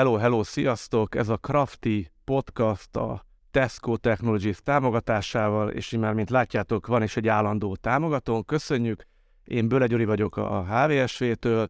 [0.00, 1.14] Hello, hello, sziasztok!
[1.14, 7.28] Ez a Crafty podcast a Tesco Technologies támogatásával, és már mint látjátok, van is egy
[7.28, 8.44] állandó támogatón.
[8.44, 9.06] Köszönjük!
[9.44, 11.68] Én Böle Gyuri vagyok a HVSV-től.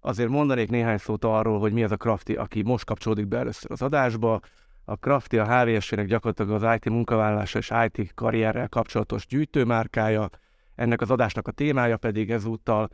[0.00, 3.70] Azért mondanék néhány szót arról, hogy mi az a Crafty, aki most kapcsolódik be először
[3.70, 4.40] az adásba.
[4.84, 10.28] A Crafty a HVSV-nek gyakorlatilag az IT munkavállalása és IT karrierrel kapcsolatos gyűjtőmárkája.
[10.74, 12.88] Ennek az adásnak a témája pedig ezúttal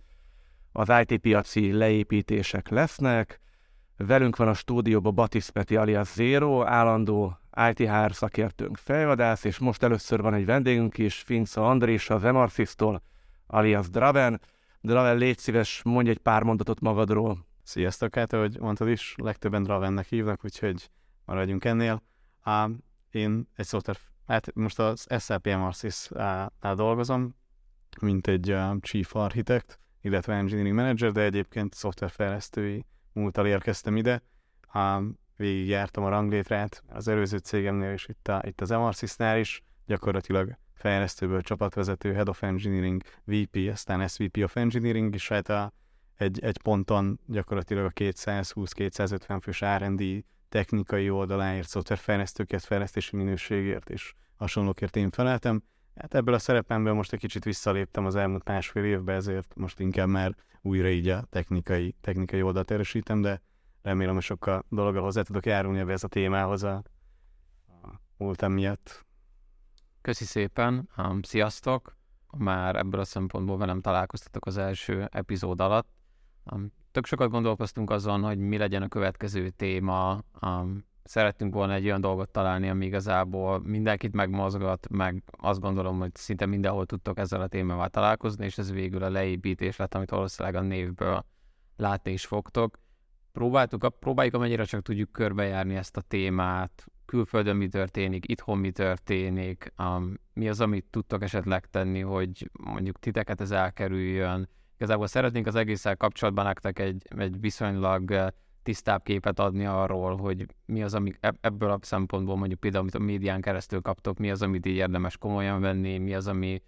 [0.73, 3.41] az IT piaci leépítések lesznek.
[4.07, 7.39] Velünk van a stúdióban Batis Peti alias Zero, állandó
[7.71, 13.03] ITHR szakértőnk fejvadász, és most először van egy vendégünk is, Finca Andrés az Emarsis-tól,
[13.47, 14.41] alias Draven.
[14.81, 17.47] Draven, légy szíves, mondj egy pár mondatot magadról.
[17.63, 20.91] Sziasztok, hát ahogy mondtad is, legtöbben Dravennek hívnak, úgyhogy
[21.25, 22.03] maradjunk ennél.
[22.45, 22.71] Uh,
[23.11, 27.35] én egy szoftver, hát most az SAP Emarsis-nál dolgozom,
[28.01, 34.23] mint egy Chief Architect, illetve Engineering Manager, de egyébként szoftverfejlesztői múltal érkeztem ide.
[34.75, 35.19] Um,
[35.67, 41.43] jártam a ranglétrát az előző cégemnél és itt, a, itt az Emarsys-nál is, gyakorlatilag fejlesztőből
[41.43, 45.73] csapatvezető, Head of Engineering, VP, aztán SVP of Engineering, és hát a,
[46.15, 54.97] egy, egy ponton gyakorlatilag a 220-250 fős R&D technikai oldaláért, szoftverfejlesztőket, fejlesztési minőségért és hasonlókért
[54.97, 55.63] én feleltem.
[55.95, 60.09] Hát ebből a szerepemből most egy kicsit visszaléptem az elmúlt másfél évben, ezért most inkább
[60.09, 63.43] már újra így a technikai, technikai oldalt erősítem, de
[63.83, 66.83] remélem, hogy sokkal dologgal hozzá tudok járulni ebbe ez a témához a,
[67.67, 69.05] a múltam miatt.
[70.01, 71.99] Köszi szépen, um, sziasztok!
[72.37, 75.89] Már ebből a szempontból velem találkoztatok az első epizód alatt.
[76.53, 80.23] Um, tök sokat gondolkoztunk azon, hogy mi legyen a következő téma.
[80.43, 86.15] Um, szerettünk volna egy olyan dolgot találni, ami igazából mindenkit megmozgat, meg azt gondolom, hogy
[86.15, 90.63] szinte mindenhol tudtok ezzel a témával találkozni, és ez végül a leépítés lett, amit valószínűleg
[90.63, 91.25] a névből
[91.77, 92.79] látni is fogtok.
[93.33, 99.73] Próbáltuk, próbáljuk amennyire csak tudjuk körbejárni ezt a témát, külföldön mi történik, itthon mi történik,
[99.79, 104.49] um, mi az, amit tudtok esetleg tenni, hogy mondjuk titeket ez elkerüljön.
[104.77, 108.33] Igazából szeretnénk az egésszel kapcsolatban nektek egy, egy viszonylag
[108.63, 112.99] tisztább képet adni arról, hogy mi az, ami ebből a szempontból mondjuk például, amit a
[112.99, 116.63] médián keresztül kaptok, mi az, amit így érdemes komolyan venni, mi az, ami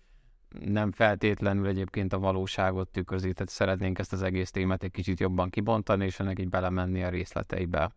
[0.60, 5.50] nem feltétlenül egyébként a valóságot tükrözi, tehát szeretnénk ezt az egész témát egy kicsit jobban
[5.50, 7.94] kibontani, és ennek így belemenni a részleteibe.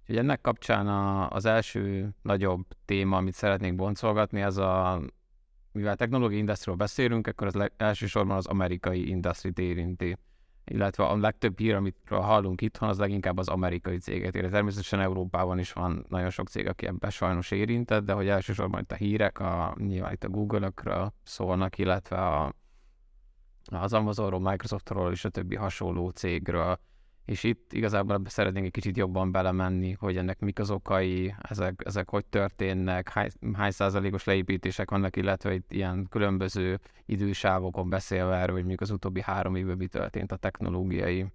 [0.00, 5.00] Úgyhogy ennek kapcsán a, az első nagyobb téma, amit szeretnénk boncolgatni, az a,
[5.72, 10.16] mivel technológiai industriról beszélünk, akkor az le, elsősorban az amerikai industrit érinti
[10.68, 14.48] illetve a legtöbb hír, amit hallunk itthon, az leginkább az amerikai céget ér.
[14.50, 18.92] Természetesen Európában is van nagyon sok cég, aki ebben sajnos érintett, de hogy elsősorban itt
[18.92, 22.54] a hírek, a, nyilván itt a Google-ökről szólnak, illetve a,
[23.64, 26.78] az Amazonról, Microsoftról és a többi hasonló cégről
[27.28, 32.10] és itt igazából szeretnénk egy kicsit jobban belemenni, hogy ennek mik az okai, ezek, ezek
[32.10, 38.64] hogy történnek, hány, hány százalékos leépítések vannak, illetve itt ilyen különböző idősávokon beszélve erről, hogy
[38.64, 41.26] még az utóbbi három évben mi történt a technológiai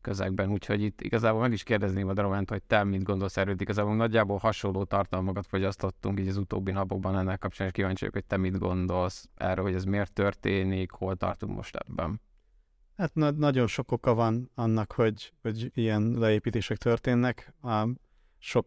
[0.00, 3.96] közegben, úgyhogy itt igazából meg is kérdezném a Darovent, hogy te mit gondolsz erről, igazából
[3.96, 8.36] nagyjából hasonló tartalmakat fogyasztottunk így az utóbbi napokban ennek kapcsán, és kíváncsi vagyok, hogy te
[8.36, 12.20] mit gondolsz erről, hogy ez miért történik, hol tartunk most ebben.
[12.98, 17.54] Hát na- nagyon sok oka van annak, hogy, hogy ilyen leépítések történnek.
[17.62, 17.88] A,
[18.38, 18.66] sok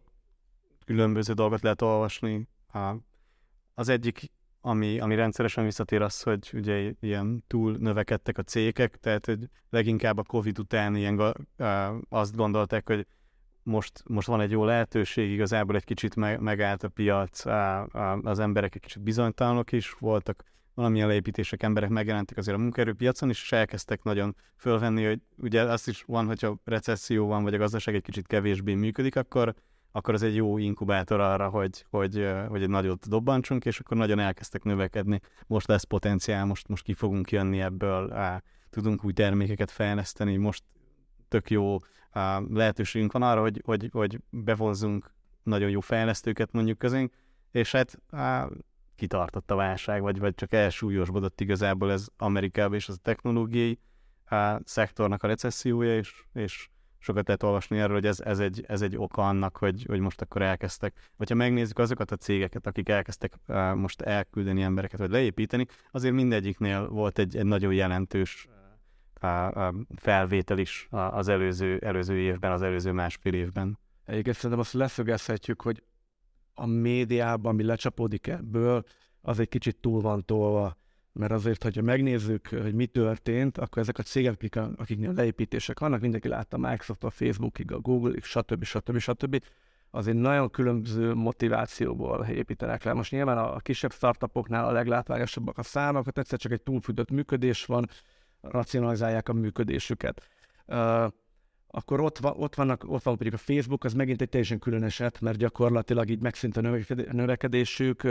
[0.84, 2.48] különböző dolgot lehet olvasni.
[2.72, 2.94] A,
[3.74, 9.26] az egyik, ami, ami rendszeresen visszatér az, hogy ugye ilyen túl növekedtek a cégek, tehát
[9.26, 11.32] hogy leginkább a Covid után ilyen, a,
[12.08, 13.06] azt gondolták, hogy
[13.62, 18.20] most, most van egy jó lehetőség, igazából egy kicsit me, megállt a piac, a, a,
[18.22, 20.44] az emberek egy kicsit bizonytalanok is voltak,
[20.74, 26.02] valamilyen leépítések, emberek megjelentek azért a munkaerőpiacon, és elkezdtek nagyon fölvenni, hogy ugye azt is
[26.06, 29.54] van, hogyha recesszió van, vagy a gazdaság egy kicsit kevésbé működik, akkor,
[29.92, 34.18] akkor az egy jó inkubátor arra, hogy, hogy, hogy egy nagyot dobbantsunk, és akkor nagyon
[34.18, 35.20] elkezdtek növekedni.
[35.46, 40.64] Most lesz potenciál, most, most ki fogunk jönni ebből, á, tudunk új termékeket fejleszteni, most
[41.28, 41.76] tök jó
[42.10, 47.12] á, lehetőségünk van arra, hogy, hogy, hogy bevonzunk nagyon jó fejlesztőket mondjuk közénk,
[47.50, 48.48] és hát á,
[48.96, 53.78] kitartott a válság, vagy, vagy csak elsúlyosbodott igazából ez Amerikában, és az a technológiai
[54.24, 56.68] a szektornak a recessziója, és, és
[56.98, 60.20] sokat lehet olvasni erről, hogy ez, ez, egy, ez egy oka annak, hogy, hogy most
[60.20, 61.10] akkor elkezdtek.
[61.16, 66.14] Vagy ha megnézzük azokat a cégeket, akik elkezdtek uh, most elküldeni embereket, vagy leépíteni, azért
[66.14, 68.48] mindegyiknél volt egy, egy nagyon jelentős
[69.22, 73.78] uh, uh, felvétel is az előző, előző évben, az előző másfél évben.
[74.04, 75.82] Egyébként szerintem azt leszögezhetjük, hogy
[76.66, 78.84] médiában, ami lecsapódik ebből,
[79.20, 80.76] az egy kicsit túl van tolva.
[81.14, 86.28] mert azért, hogyha megnézzük, hogy mi történt, akkor ezek a cégek, akiknél leépítések vannak, mindenki
[86.28, 88.64] látta Microsoft, a Facebookig, a Google-ig, stb.
[88.64, 88.98] stb.
[88.98, 89.44] stb.
[89.90, 92.92] azért nagyon különböző motivációból építenek le.
[92.92, 97.88] Most nyilván a kisebb startupoknál a leglátványosabbak a számok, egyszer csak egy túlfűtött működés van,
[98.40, 100.22] racionalizálják a működésüket.
[101.74, 104.82] Akkor ott, van, ott, vannak, ott van pedig a Facebook, az megint egy teljesen külön
[104.82, 106.60] eset, mert gyakorlatilag így megszűnt a
[107.12, 108.02] növekedésük,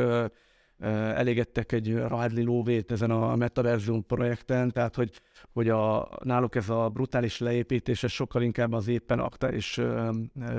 [1.15, 5.21] elégettek egy Radley lóvét ezen a Metaversum projekten, tehát hogy,
[5.53, 9.81] hogy a, náluk ez a brutális leépítése sokkal inkább az éppen akta és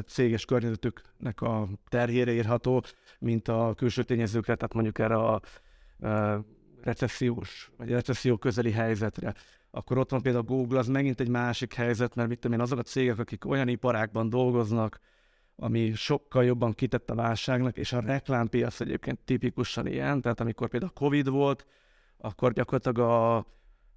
[0.06, 2.82] céges környezetüknek a terhére írható,
[3.18, 5.40] mint a külső tényezőkre, tehát mondjuk erre a,
[6.08, 6.44] a
[6.82, 9.34] recessziós, vagy recesszió közeli helyzetre.
[9.74, 12.62] Akkor ott van például a Google, az megint egy másik helyzet, mert mit tudom én,
[12.62, 15.00] azok a cégek, akik olyan iparákban dolgoznak,
[15.56, 20.92] ami sokkal jobban kitett a válságnak, és a reklámpiac egyébként tipikusan ilyen, tehát amikor például
[20.92, 21.66] Covid volt,
[22.18, 23.46] akkor gyakorlatilag a,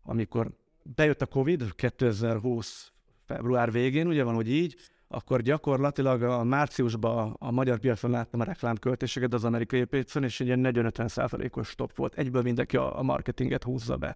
[0.04, 0.52] amikor
[0.84, 2.92] bejött a Covid 2020
[3.26, 4.76] február végén, ugye van, hogy így,
[5.08, 10.48] akkor gyakorlatilag a márciusban a magyar piacon láttam a reklámköltéseket az amerikai piacon, és egy
[10.48, 12.16] ilyen 40-50 százalékos stop volt.
[12.16, 14.16] Egyből mindenki a, marketinget húzza be.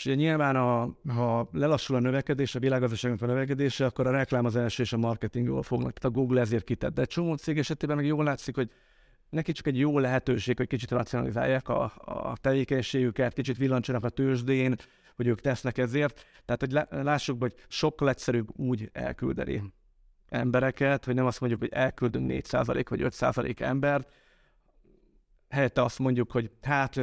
[0.00, 4.44] És ugye nyilván, a, ha lelassul a növekedés, a világgazdaságnak a növekedése, akkor a reklám
[4.44, 5.92] az első és a marketing fognak.
[5.92, 6.94] Tehát a Google ezért kitett.
[6.94, 8.70] De egy csomó cég esetében meg jól látszik, hogy
[9.30, 14.76] neki csak egy jó lehetőség, hogy kicsit racionalizálják a, a tevékenységüket, kicsit villancsanak a tőzsdén,
[15.16, 16.24] hogy ők tesznek ezért.
[16.44, 19.72] Tehát, hogy lássuk, hogy sokkal egyszerűbb úgy elküldeni
[20.28, 24.08] embereket, hogy nem azt mondjuk, hogy elküldünk 4% vagy 5% embert,
[25.48, 27.00] helyette azt mondjuk, hogy hát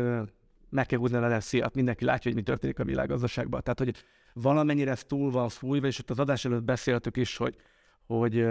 [0.69, 3.61] meg kell húzni a szíjat, mindenki látja, hogy mi történik a világgazdaságban.
[3.61, 3.95] Tehát, hogy
[4.33, 7.55] valamennyire ez túl van fújva, és ott az adás előtt beszéltük is, hogy,
[8.05, 8.47] hogy,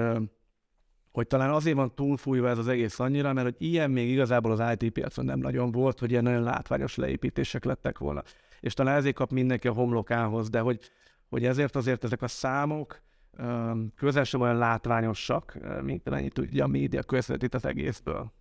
[1.12, 4.76] hogy talán azért van túlfújva ez az egész annyira, mert hogy ilyen még igazából az
[4.78, 8.22] IT piacon nem nagyon volt, hogy ilyen nagyon látványos leépítések lettek volna.
[8.60, 10.80] És talán ezért kap mindenki a homlokához, de hogy,
[11.28, 13.02] hogy ezért azért ezek a számok
[13.96, 18.32] közel sem olyan látványosak, mint amennyit tudja a média közvetít az egészből.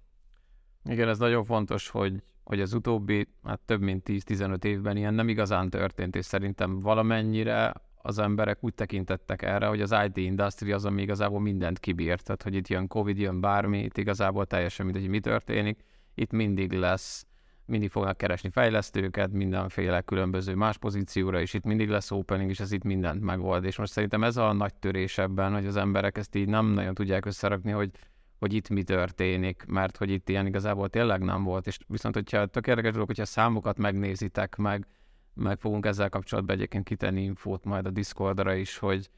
[0.83, 5.29] Igen, ez nagyon fontos, hogy hogy az utóbbi hát több mint 10-15 évben ilyen nem
[5.29, 10.85] igazán történt, és szerintem valamennyire az emberek úgy tekintettek erre, hogy az IT industry az,
[10.85, 15.07] ami igazából mindent kibírt, tehát hogy itt jön Covid, jön bármi, itt igazából teljesen mindegy,
[15.07, 15.83] mi történik,
[16.13, 17.25] itt mindig lesz,
[17.65, 22.71] mindig fognak keresni fejlesztőket, mindenféle különböző más pozícióra, és itt mindig lesz opening, és ez
[22.71, 23.63] itt mindent megold.
[23.63, 26.93] És most szerintem ez a nagy törés ebben, hogy az emberek ezt így nem nagyon
[26.93, 27.91] tudják összerakni, hogy
[28.39, 32.45] hogy itt mi történik, mert hogy itt ilyen igazából tényleg nem volt, és viszont hogyha
[32.45, 34.87] tök érdekes dolog, hogyha számokat megnézitek meg,
[35.33, 39.09] meg fogunk ezzel kapcsolatban egyébként kitenni infót majd a Discordra is, hogy,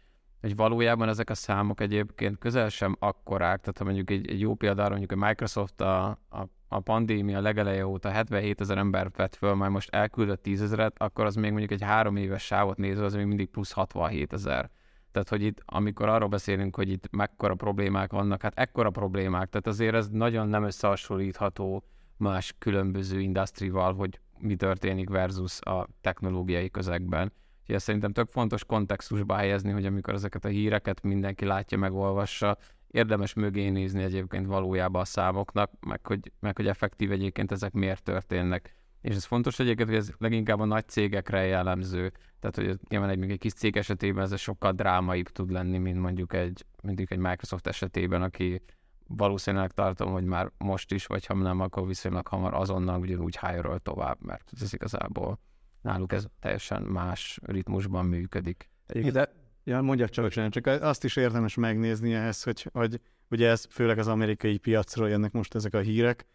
[0.42, 4.56] hogy valójában ezek a számok egyébként közel sem akkorák, tehát ha mondjuk egy, egy jó
[4.56, 9.54] példára mondjuk a Microsoft a, a, a pandémia legeleje óta 77 ezer ember vett föl,
[9.54, 13.14] majd most elküldött 10 ezeret, akkor az még mondjuk egy három éves sávot nézve, az
[13.14, 14.70] még mindig plusz 67 ezer.
[15.12, 19.68] Tehát, hogy itt, amikor arról beszélünk, hogy itt mekkora problémák vannak, hát ekkora problémák, tehát
[19.68, 21.84] azért ez nagyon nem összehasonlítható
[22.18, 27.32] más különböző industrival, hogy mi történik versus a technológiai közegben.
[27.60, 32.58] Úgyhogy ezt szerintem tök fontos kontextusba helyezni, hogy amikor ezeket a híreket mindenki látja, megolvassa,
[32.88, 38.04] érdemes mögé nézni egyébként valójában a számoknak, meg hogy, meg hogy effektív egyébként ezek miért
[38.04, 38.76] történnek.
[39.08, 42.12] És ez fontos egyébként, hogy ez leginkább a nagy cégekre jellemző.
[42.40, 46.34] Tehát, hogy nyilván egy, egy kis cég esetében ez sokkal drámaibb tud lenni, mint mondjuk
[46.34, 48.62] egy, mondjuk egy Microsoft esetében, aki
[49.08, 53.78] valószínűleg tartom, hogy már most is, vagy ha nem, akkor viszonylag hamar azonnal ugyanúgy hire
[53.78, 55.40] tovább, mert ez igazából
[55.82, 58.70] náluk ez teljesen más ritmusban működik.
[58.88, 59.32] Egyébként, de,
[59.64, 63.98] ja, mondja csak, Bocsánat, csak azt is érdemes megnézni ehhez, hogy, hogy ugye ez főleg
[63.98, 66.26] az amerikai piacról jönnek most ezek a hírek,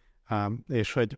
[0.68, 1.16] és hogy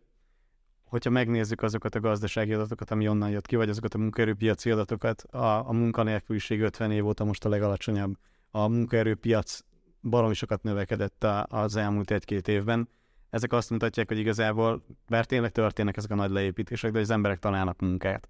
[0.95, 5.21] hogyha megnézzük azokat a gazdasági adatokat, ami onnan jött ki, vagy azokat a munkaerőpiaci adatokat,
[5.21, 8.17] a, a munkanélküliség 50 év óta most a legalacsonyabb.
[8.51, 9.59] A munkaerőpiac
[10.01, 12.89] baromi sokat növekedett a, az elmúlt egy-két évben.
[13.29, 17.39] Ezek azt mutatják, hogy igazából, bár tényleg történnek ezek a nagy leépítések, de az emberek
[17.39, 18.29] találnak munkát.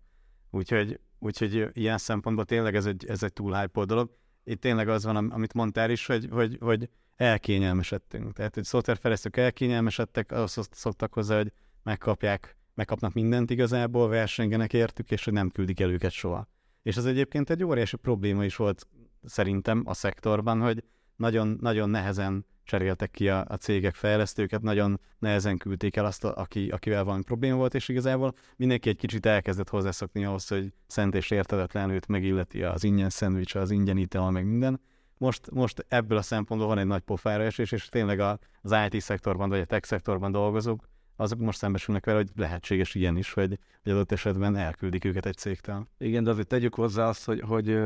[0.51, 4.10] Úgyhogy, úgyhogy ilyen szempontból tényleg ez egy, ez egy túl hype dolog.
[4.43, 8.34] Itt tényleg az van, amit mondtál is, hogy, hogy, hogy elkényelmesedtünk.
[8.34, 11.51] Tehát, hogy szoftverfejlesztők elkényelmesedtek, azt szoktak hozzá, hogy
[11.86, 16.48] megkapják, megkapnak mindent igazából, versengenek értük, és hogy nem küldik el őket soha.
[16.82, 18.88] És ez egyébként egy óriási probléma is volt
[19.24, 20.84] szerintem a szektorban, hogy
[21.15, 26.36] nagyon, nagyon nehezen cseréltek ki a, a cégek fejlesztőket, nagyon nehezen küldték el azt, a,
[26.36, 31.15] aki, akivel van probléma volt, és igazából mindenki egy kicsit elkezdett hozzászokni ahhoz, hogy szent
[31.15, 34.82] és értedetlen őt megilleti az ingyen szendvics, az ingyen ital, meg minden.
[35.17, 38.20] Most, most ebből a szempontból van egy nagy pofára esés, és tényleg
[38.62, 43.17] az IT szektorban, vagy a tech szektorban dolgozók azok most szembesülnek vele, hogy lehetséges ilyen
[43.17, 45.88] is, hogy, hogy adott esetben elküldik őket egy cégtől.
[45.98, 47.79] Igen, de azért tegyük hozzá azt, hogy, hogy,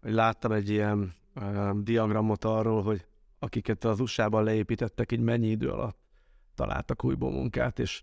[0.00, 1.14] hogy láttam egy ilyen
[1.74, 3.06] diagramot arról, hogy
[3.38, 5.98] akiket az USA-ban leépítettek, így mennyi idő alatt
[6.54, 8.02] találtak újból munkát, és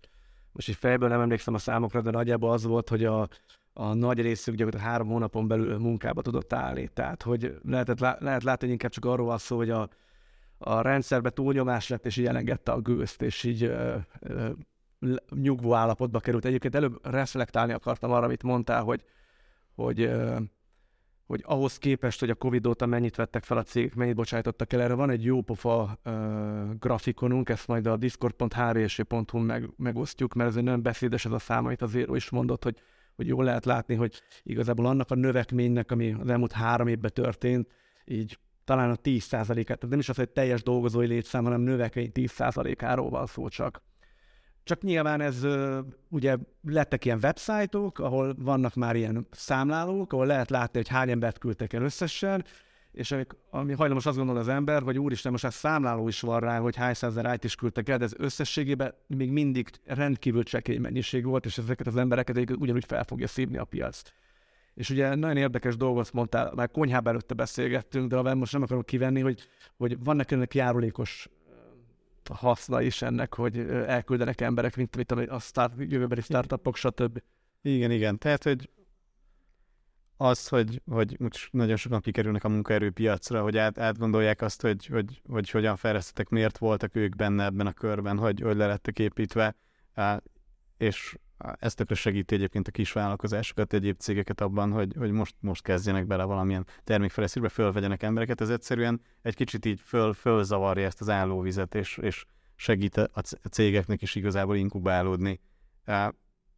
[0.52, 3.28] most így fejből nem emlékszem a számokra, de nagyjából az volt, hogy a,
[3.72, 6.88] a nagy részük gyakorlatilag három hónapon belül munkába tudott állni.
[6.88, 9.88] Tehát, hogy lehetett, lehet látni, hogy inkább csak arról van szó, hogy a,
[10.58, 14.50] a rendszerbe túlnyomás lett, és így elengedte a gőzt, és így ö, ö,
[15.34, 16.44] nyugvó állapotba került.
[16.44, 19.04] Egyébként előbb reflektálni akartam arra, amit mondtál, hogy,
[19.74, 20.36] hogy ö,
[21.26, 24.80] hogy ahhoz képest, hogy a Covid óta mennyit vettek fel a cégek, mennyit bocsájtottak el,
[24.80, 26.12] erre van egy jó pofa uh,
[26.78, 31.64] grafikonunk, ezt majd a discord.hrse.hu meg, megosztjuk, mert ez egy nagyon beszédes ez a szám,
[31.64, 32.76] amit az is mondott, hogy,
[33.16, 37.68] hogy jól lehet látni, hogy igazából annak a növekménynek, ami az elmúlt három évben történt,
[38.04, 43.10] így talán a 10%-át, tehát nem is az, hogy teljes dolgozói létszám, hanem növekedés 10%-áról
[43.10, 43.82] van szó csak.
[44.64, 45.46] Csak nyilván ez
[46.08, 51.38] ugye lettek ilyen websájtok, ahol vannak már ilyen számlálók, ahol lehet látni, hogy hány embert
[51.38, 52.44] küldtek el összesen,
[52.92, 56.40] és ami, ami hajlamos azt gondol az ember, hogy úristen, most már számláló is van
[56.40, 60.78] rá, hogy hány százer it is küldtek el, de ez összességében még mindig rendkívül csekély
[60.78, 64.02] mennyiség volt, és ezeket az embereket ugyanúgy fel fogja szívni a piac.
[64.76, 69.20] És ugye nagyon érdekes dolgot mondtál, már konyhában előtte beszélgettünk, de most nem akarok kivenni,
[69.20, 71.28] hogy, hogy vannak ennek járulékos
[72.34, 77.22] haszna is ennek, hogy elküldenek emberek, mint, mint a start, jövőbeli startupok, stb.
[77.62, 78.18] Igen, igen.
[78.18, 78.70] Tehát, hogy
[80.16, 81.16] az, hogy, hogy
[81.50, 86.58] nagyon sokan kikerülnek a munkaerőpiacra, hogy át, átgondolják azt, hogy, hogy, hogy hogyan fejlesztettek, miért
[86.58, 89.56] voltak ők benne ebben a körben, hogy, hogy le lettek építve,
[90.76, 95.62] és ez tökre segíti egyébként a kis vállalkozásokat, egyéb cégeket abban, hogy, hogy most, most
[95.62, 98.40] kezdjenek bele valamilyen termékfejlesztésbe, fölvegyenek embereket.
[98.40, 102.24] Ez egyszerűen egy kicsit így föl, fölzavarja ezt az állóvizet, és, és
[102.54, 105.40] segít a cégeknek is igazából inkubálódni.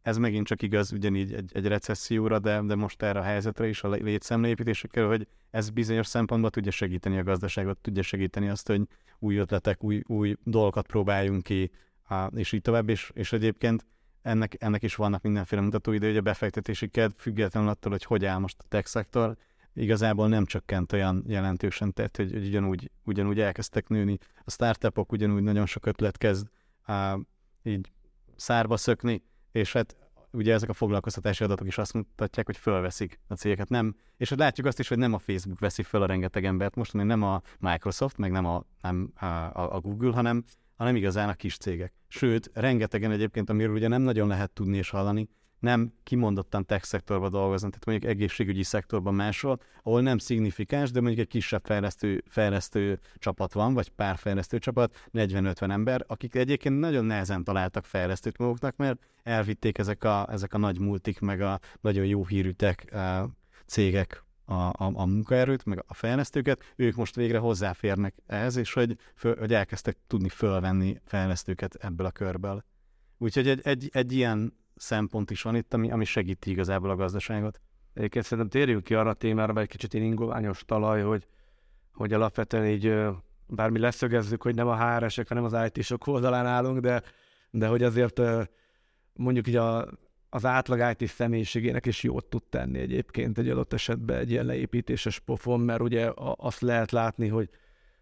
[0.01, 3.83] Ez megint csak igaz ugyanígy egy, egy recesszióra, de, de most erre a helyzetre is
[3.83, 8.81] a létszemleépítésekkel, hogy ez bizonyos szempontból tudja segíteni a gazdaságot, tudja segíteni azt, hogy
[9.19, 11.71] új ötletek, új, új dolgokat próbáljunk ki,
[12.35, 13.85] és így tovább, és, és egyébként
[14.21, 18.25] ennek, ennek is vannak mindenféle mutatói, de ugye a befektetési kedv függetlenül attól, hogy hogy
[18.25, 19.37] áll most a tech szektor,
[19.73, 24.17] igazából nem csökkent olyan jelentősen, tehát hogy, hogy ugyanúgy, ugyanúgy elkezdtek nőni.
[24.43, 26.47] A startupok ugyanúgy nagyon sok ötlet kezd
[26.83, 27.17] á,
[27.63, 27.91] így
[28.35, 29.95] szárba szökni, és hát
[30.31, 33.69] ugye ezek a foglalkoztatási adatok is azt mutatják, hogy fölveszik a cégeket.
[33.69, 36.75] Nem, és hát látjuk azt is, hogy nem a Facebook veszi föl a rengeteg embert,
[36.75, 39.25] most nem a Microsoft, meg nem a, nem a,
[39.75, 40.43] a Google, hanem
[40.79, 41.93] hanem igazán a kis cégek.
[42.07, 47.31] Sőt, rengetegen egyébként, amiről ugye nem nagyon lehet tudni és hallani, nem kimondottan tech szektorban
[47.31, 52.99] dolgoznak, tehát mondjuk egészségügyi szektorban máshol, ahol nem szignifikáns, de mondjuk egy kisebb fejlesztő, fejlesztő
[53.15, 58.75] csapat van, vagy pár fejlesztő csapat, 40-50 ember, akik egyébként nagyon nehezen találtak fejlesztőt maguknak,
[58.75, 62.85] mert elvitték ezek a, ezek a nagy multik, meg a nagyon jó hírű tech
[63.65, 68.97] cégek a, a, a munkaerőt, meg a fejlesztőket, ők most végre hozzáférnek ehhez, és hogy,
[69.15, 72.63] föl, hogy elkezdtek tudni fölvenni fejlesztőket ebből a körből.
[73.17, 77.61] Úgyhogy egy, egy, egy ilyen szempont is van itt, ami, ami segíti igazából a gazdaságot.
[77.93, 81.27] Egyébként szerintem térjünk ki arra a témára, vagy egy kicsit én ingoványos talaj, hogy,
[81.93, 82.95] hogy alapvetően így
[83.47, 87.01] bármi leszögezzük, hogy nem a HR-esek, hanem az IT-sok oldalán állunk, de,
[87.51, 88.21] de hogy azért
[89.13, 89.87] mondjuk így a
[90.29, 95.19] az átlag IT személyiségének is jót tud tenni egyébként egy adott esetben egy ilyen leépítéses
[95.19, 97.49] pofon, mert ugye azt lehet látni, hogy,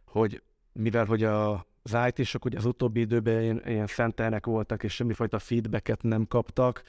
[0.05, 0.41] hogy
[0.73, 5.39] mivel hogy a, az IT-sok ugye az utóbbi időben ilyen, ilyen szentelnek voltak, és semmifajta
[5.39, 6.83] feedbacket nem kaptak,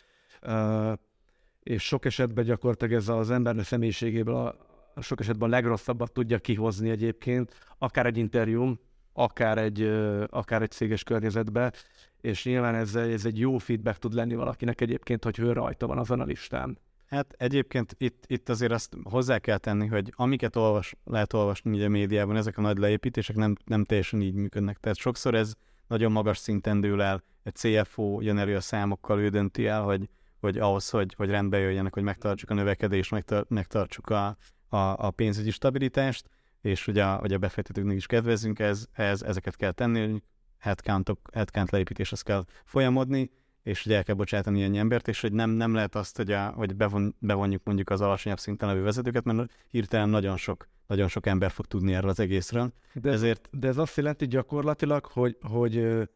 [1.62, 4.56] és sok esetben gyakorlatilag ez az ember személyiségéből a,
[5.00, 8.78] sok esetben a legrosszabbat tudja kihozni egyébként, akár egy interjúm,
[9.18, 9.82] akár egy,
[10.30, 11.72] akár egy céges környezetbe,
[12.20, 15.98] és nyilván ez, ez egy jó feedback tud lenni valakinek egyébként, hogy ő rajta van
[15.98, 16.78] azon a listán.
[17.06, 21.88] Hát egyébként itt, itt azért azt hozzá kell tenni, hogy amiket olvas, lehet olvasni a
[21.88, 24.78] médiában, ezek a nagy leépítések nem, nem teljesen így működnek.
[24.78, 25.54] Tehát sokszor ez
[25.86, 30.08] nagyon magas szinten dől el, egy CFO jön elő a számokkal, ő dönti el, hogy,
[30.40, 33.14] hogy ahhoz, hogy, hogy rendbe jöjjenek, hogy megtartsuk a növekedést,
[33.48, 34.36] megtartsuk a,
[34.68, 36.28] a, a pénzügyi stabilitást,
[36.60, 40.22] és hogy a, hogy a befektetőknek is kedvezünk, ez, ez, ezeket kell tenni,
[40.58, 43.30] headcountok, headcount leépítéshez kell folyamodni,
[43.62, 46.48] és hogy el kell bocsátani ilyen embert, és hogy nem, nem lehet azt, hogy, a,
[46.48, 51.26] hogy bevon, bevonjuk mondjuk az alacsonyabb szinten levő vezetőket, mert hirtelen nagyon sok, nagyon sok
[51.26, 52.72] ember fog tudni erről az egészről.
[52.92, 53.48] De, Ezért...
[53.52, 56.08] de ez azt jelenti gyakorlatilag, hogy, hogy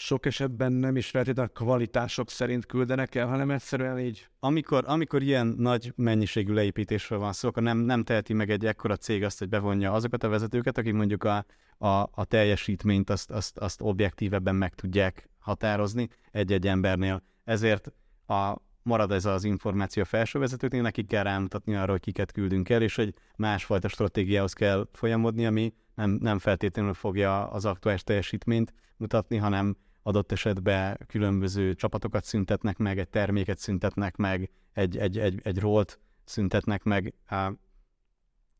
[0.00, 4.28] sok esetben nem is feltétlenül kvalitások szerint küldenek el, hanem egyszerűen így.
[4.40, 8.96] Amikor, amikor ilyen nagy mennyiségű leépítésről van szó, akkor nem, nem teheti meg egy ekkora
[8.96, 11.44] cég azt, hogy bevonja azokat a vezetőket, akik mondjuk a,
[11.78, 17.22] a, a teljesítményt azt, azt, azt objektívebben meg tudják határozni egy-egy embernél.
[17.44, 17.92] Ezért
[18.26, 22.68] a, marad ez az információ a felső vezetőknél, nekik kell rámutatni arra, hogy kiket küldünk
[22.68, 28.72] el, és hogy másfajta stratégiához kell folyamodni, ami nem, nem feltétlenül fogja az aktuális teljesítményt
[28.96, 35.40] mutatni, hanem adott esetben különböző csapatokat szüntetnek meg, egy terméket szüntetnek meg, egy, egy, egy,
[35.42, 37.14] egy rolt szüntetnek meg.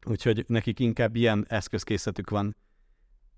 [0.07, 2.57] Úgyhogy nekik inkább ilyen eszközkészletük van.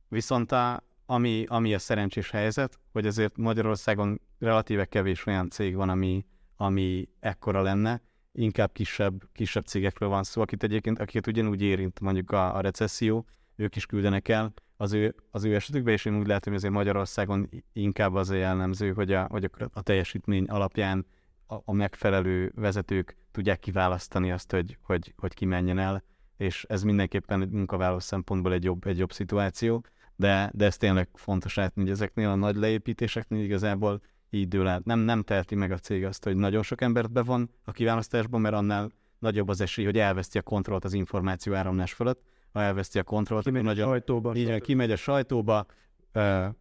[0.09, 5.89] Viszont a, ami, ami a szerencsés helyzet, hogy azért Magyarországon relatíve kevés olyan cég van,
[5.89, 6.27] ami,
[6.57, 8.03] ami ekkora lenne,
[8.33, 13.27] inkább kisebb, kisebb cégekről van szó, akit egyébként, akiket ugyanúgy érint mondjuk a, a recesszió,
[13.61, 16.73] ők is küldenek el az ő, az ő esetükben, és én úgy látom, hogy azért
[16.73, 21.07] Magyarországon inkább az a jellemző, hogy a, hogy a teljesítmény alapján
[21.47, 26.03] a, a megfelelő vezetők tudják kiválasztani azt, hogy, hogy, hogy ki menjen el,
[26.37, 29.85] és ez mindenképpen munkavállaló szempontból egy jobb, egy jobb szituáció,
[30.17, 34.85] de, de ez tényleg fontos látni, hogy ezeknél a nagy leépítéseknél igazából így dől át.
[34.85, 38.55] Nem, nem teheti meg a cég azt, hogy nagyon sok embert bevon a kiválasztásban, mert
[38.55, 42.23] annál nagyobb az esély, hogy elveszti a kontrollt az információ áramlás fölött.
[42.53, 44.35] Ha elveszti a kontrollt, kimegy akkor a sajtóba.
[44.35, 45.67] Így, kimegy a sajtóba,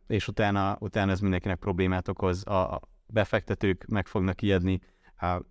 [0.08, 2.48] és utána, utána ez mindenkinek problémát okoz.
[2.48, 4.80] A befektetők meg fognak ijedni,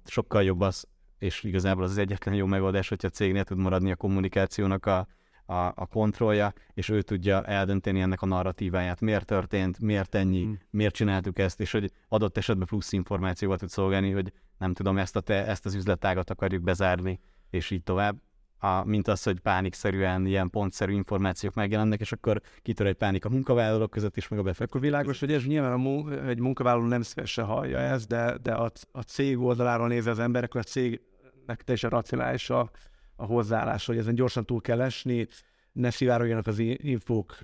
[0.05, 0.87] sokkal jobb az,
[1.19, 5.07] és igazából az az egyetlen jó megoldás, hogyha a cégnél tud maradni a kommunikációnak a,
[5.47, 10.59] a, a kontrollja, és ő tudja eldönteni ennek a narratíváját, miért történt, miért ennyi, hmm.
[10.71, 15.17] miért csináltuk ezt, és hogy adott esetben plusz információval tud szolgálni, hogy nem tudom, ezt,
[15.17, 18.17] a te, ezt az üzletágat akarjuk bezárni, és így tovább.
[18.59, 23.29] A, mint az, hogy pánikszerűen ilyen pontszerű információk megjelennek, és akkor kitör egy pánik a
[23.29, 24.71] munkavállalók között is, meg a befektetők.
[24.71, 28.53] Akkor világos, hogy ez nyilván a mu- egy munkavállaló nem szívesen hallja ezt, de, de
[28.53, 32.71] a, a cég oldaláról nézve az emberek, a cégnek teljesen racionális a,
[33.17, 35.27] a hozzáállás, hogy ezen gyorsan túl kell esni,
[35.73, 37.39] ne szivárogjanak az infók,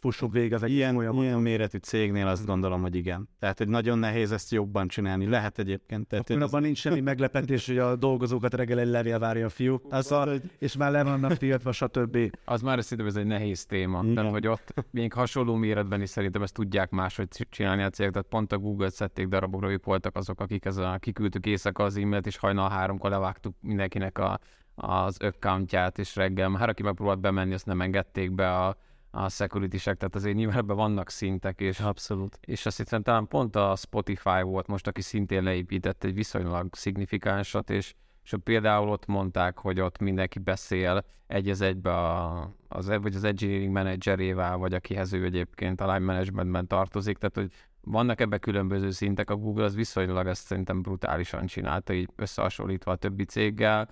[0.00, 3.28] fussunk végig az ilyen, olyan ilyen méretű cégnél azt gondolom, hogy igen.
[3.38, 5.26] Tehát, hogy nagyon nehéz ezt jobban csinálni.
[5.26, 6.06] Lehet egyébként.
[6.06, 9.86] Tehát, Akkor abban nincs semmi meglepetés, hogy a dolgozókat reggel egy levél várja a fiúk,
[9.90, 10.28] az a,
[10.58, 12.18] és már le vannak tiltva, stb.
[12.44, 14.14] Az már szerintem ez egy nehéz téma, igen.
[14.14, 18.28] mert hogy ott még hasonló méretben is szerintem ezt tudják máshogy csinálni a cégek, tehát
[18.28, 22.26] pont a Google-t szedték darabokra, ők voltak azok, akik ez a, kiküldtük éjszaka az e-mailt,
[22.26, 24.38] és hajnal háromkor levágtuk mindenkinek a
[24.74, 28.76] az accountját, és reggel már aki megpróbált bemenni, azt nem engedték be a,
[29.10, 32.38] a security tehát azért nyilván ebben vannak szintek, és, Abszolút.
[32.40, 37.70] és azt hiszem talán pont a Spotify volt most, aki szintén leépített egy viszonylag szignifikánsat,
[37.70, 37.94] és,
[38.24, 43.24] és például ott mondták, hogy ott mindenki beszél egy az egybe a, az, vagy az
[43.24, 47.50] engineering managerével, vagy akihez ő egyébként a line managementben tartozik, tehát hogy
[47.82, 52.96] vannak ebbe különböző szintek, a Google az viszonylag ezt szerintem brutálisan csinálta, így összehasonlítva a
[52.96, 53.88] többi céggel,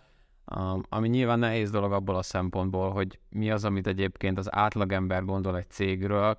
[0.88, 5.56] Ami nyilván nehéz dolog abból a szempontból, hogy mi az, amit egyébként az átlagember gondol
[5.56, 6.38] egy cégről,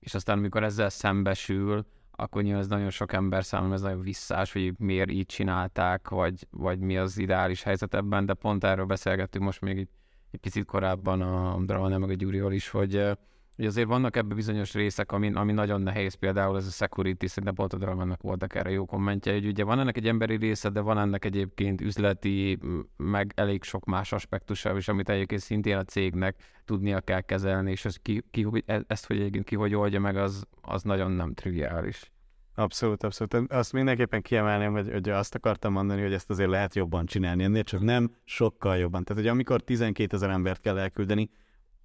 [0.00, 1.86] és aztán amikor ezzel szembesül,
[2.16, 6.46] akkor nyilván ez nagyon sok ember számára ez nagyon visszás, hogy miért így csinálták, vagy,
[6.50, 9.88] vagy mi az ideális helyzet ebben, de pont erről beszélgettünk most még egy,
[10.30, 13.16] egy picit korábban a Drama meg a Gyurival is, hogy
[13.56, 17.54] hogy azért vannak ebben bizonyos részek, ami, ami nagyon nehéz, például ez a security, szerintem
[17.54, 20.80] pont a Dramannak voltak erre jó kommentje, hogy ugye van ennek egy emberi része, de
[20.80, 22.58] van ennek egyébként üzleti,
[22.96, 27.84] meg elég sok más aspektusa is, amit egyébként szintén a cégnek tudnia kell kezelni, és
[27.84, 31.34] ez ki, ki, e, ezt, hogy egyébként ki hogy oldja meg, az, az nagyon nem
[31.34, 32.12] triviális.
[32.56, 33.52] Abszolút, abszolút.
[33.52, 37.62] Azt mindenképpen kiemelném, hogy, hogy azt akartam mondani, hogy ezt azért lehet jobban csinálni, ennél
[37.62, 39.04] csak nem sokkal jobban.
[39.04, 41.30] Tehát, hogy amikor 12 ezer embert kell elküldeni,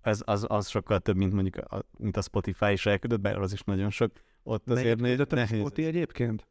[0.01, 3.53] ez, az, az sokkal több, mint mondjuk a, mint a Spotify is elküldött, bár az
[3.53, 4.11] is nagyon sok.
[4.43, 5.59] Ott azért né, nehéz.
[5.59, 6.47] Spotify egyébként?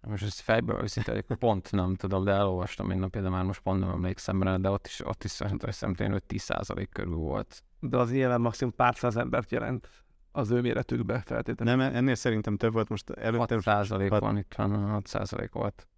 [0.00, 3.80] Most ezt fejből őszinte, pont nem tudom, de elolvastam egy napja, de már most pont
[3.80, 7.62] nem emlékszem rá, de ott is, ott is szerintem 5-10% körül volt.
[7.80, 9.88] De az nyilván maximum pár száz embert jelent
[10.32, 11.76] az ő méretükbe feltétlenül.
[11.76, 13.54] Nem, ennél szerintem több volt most előtte.
[13.54, 15.88] 6 százalék van, itt van, 6 százalék volt.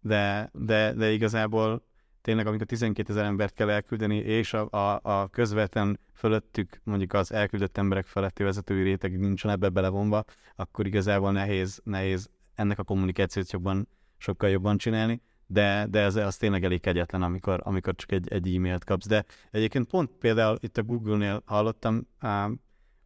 [0.00, 1.86] De, de, de igazából
[2.26, 7.32] tényleg amikor 12 ezer embert kell elküldeni, és a, a, a közvetlen fölöttük mondjuk az
[7.32, 10.24] elküldött emberek feletti vezetői réteg nincsen ebbe belevonva,
[10.56, 16.36] akkor igazából nehéz, nehéz ennek a kommunikációt jobban, sokkal jobban csinálni, de, de ez az
[16.36, 19.06] tényleg elég kegyetlen, amikor, amikor csak egy, egy e-mailt kapsz.
[19.06, 22.06] De egyébként pont például itt a Google-nél hallottam,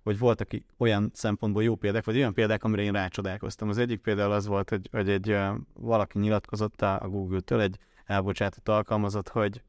[0.02, 3.68] hogy voltak olyan szempontból jó példák, vagy olyan példák, amire én rácsodálkoztam.
[3.68, 5.36] Az egyik például az volt, hogy, hogy egy
[5.72, 7.78] valaki nyilatkozott a Google-től, egy
[8.10, 9.62] elbocsátott alkalmazott, hogy,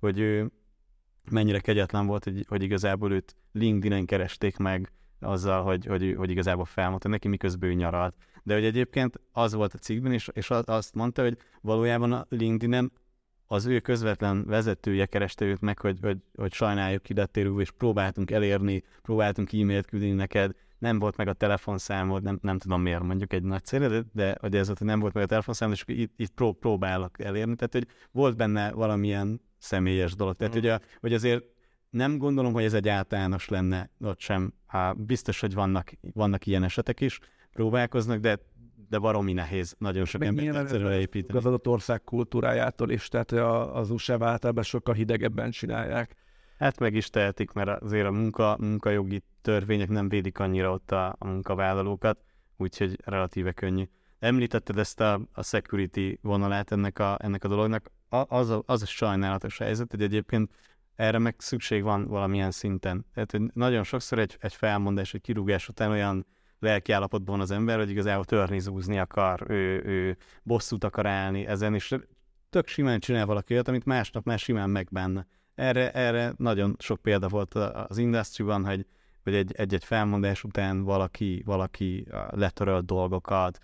[0.00, 0.50] hogy ő
[1.30, 6.64] mennyire kegyetlen volt, hogy, hogy igazából őt LinkedIn-en keresték meg azzal, hogy, hogy, hogy igazából
[6.64, 8.14] felmondta neki, miközben ő nyaralt.
[8.42, 12.92] De hogy egyébként az volt a cikkben, és, és azt mondta, hogy valójában a LinkedIn-en
[13.46, 18.82] az ő közvetlen vezetője kereste őt meg, hogy, hogy, hogy sajnáljuk kidettérül, és próbáltunk elérni,
[19.02, 23.42] próbáltunk e-mailt küldeni neked, nem volt meg a telefonszámod, nem, nem tudom miért mondjuk egy
[23.42, 26.30] nagy cél, de, de hogy ez hogy nem volt meg a telefonszámod, és itt, itt
[26.30, 27.54] pró, próbálok elérni.
[27.54, 30.36] Tehát, hogy volt benne valamilyen személyes dolog.
[30.36, 30.58] Tehát, mm.
[30.58, 31.44] hogy, a, hogy azért
[31.90, 34.52] nem gondolom, hogy ez egy általános lenne ott sem.
[34.66, 37.18] Há, biztos, hogy vannak, vannak ilyen esetek is,
[37.52, 38.38] próbálkoznak, de
[38.88, 41.38] de baromi nehéz nagyon sok ember egyszerűen építeni.
[41.38, 43.32] Az adott ország kultúrájától is, tehát
[43.72, 46.14] az USA általában sokkal hidegebben csinálják.
[46.58, 51.16] Hát meg is tehetik, mert azért a munka, munkajogi törvények nem védik annyira ott a,
[51.18, 52.18] a munkavállalókat,
[52.56, 53.84] úgyhogy relatíve könnyű.
[54.18, 58.82] Említetted ezt a, a security vonalát ennek a, ennek a dolognak, a, az, a, az
[58.82, 60.50] a sajnálatos helyzet, hogy egyébként
[60.94, 63.06] erre meg szükség van valamilyen szinten.
[63.14, 66.26] Tehát, hogy nagyon sokszor egy, egy felmondás, egy kirúgás után olyan
[66.58, 71.46] lelki állapotban van az ember, hogy igazából törni, zúzni akar, ő, ő bosszút akar állni
[71.46, 71.94] ezen, és
[72.50, 75.26] tök simán csinál valaki olyat, amit másnap már simán megbánna.
[75.58, 78.86] Erre, erre nagyon sok példa volt az industry hogy,
[79.22, 83.58] hogy egy-egy felmondás után valaki, valaki letörölt dolgokat,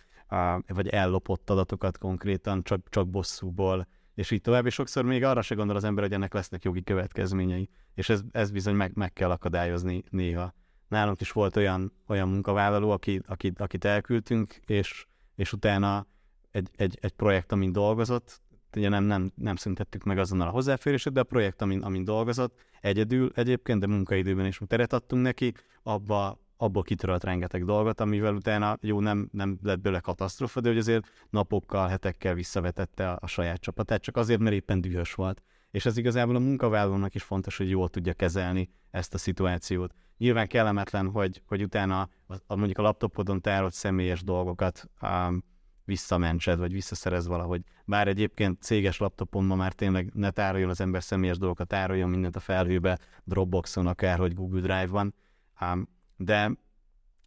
[0.66, 5.54] vagy ellopott adatokat konkrétan csak, csak bosszúból, és így tovább, és sokszor még arra se
[5.54, 9.30] gondol az ember, hogy ennek lesznek jogi következményei, és ez, ez bizony meg, meg kell
[9.30, 10.54] akadályozni néha.
[10.88, 16.06] Nálunk is volt olyan, olyan munkavállaló, aki, akit, akit elküldtünk, és, és utána
[16.50, 18.42] egy, egy, egy projekt, amin dolgozott,
[18.76, 22.58] ugye nem, nem, nem szüntettük meg azonnal a hozzáférését, de a projekt, amin, amin dolgozott,
[22.80, 28.78] egyedül egyébként, de munkaidőben is teret adtunk neki, abba, abból kitörölt rengeteg dolgot, amivel utána
[28.80, 33.60] jó, nem, nem lett belőle katasztrofa, de hogy azért napokkal, hetekkel visszavetette a, a saját
[33.60, 35.42] csapatát, csak azért, mert éppen dühös volt.
[35.70, 39.94] És ez igazából a munkavállalónak is fontos, hogy jól tudja kezelni ezt a szituációt.
[40.18, 45.44] Nyilván kellemetlen, hogy, hogy utána a, a, mondjuk a laptopodon tárolt személyes dolgokat um,
[45.84, 47.62] visszamentsed, vagy visszaszerez valahogy.
[47.84, 52.36] Bár egyébként céges laptopon ma már tényleg ne tároljon az ember személyes dolgokat, tároljon mindent
[52.36, 55.14] a felhőbe, Dropboxon, akár, hogy Google Drive-ban.
[55.60, 56.52] Um, de,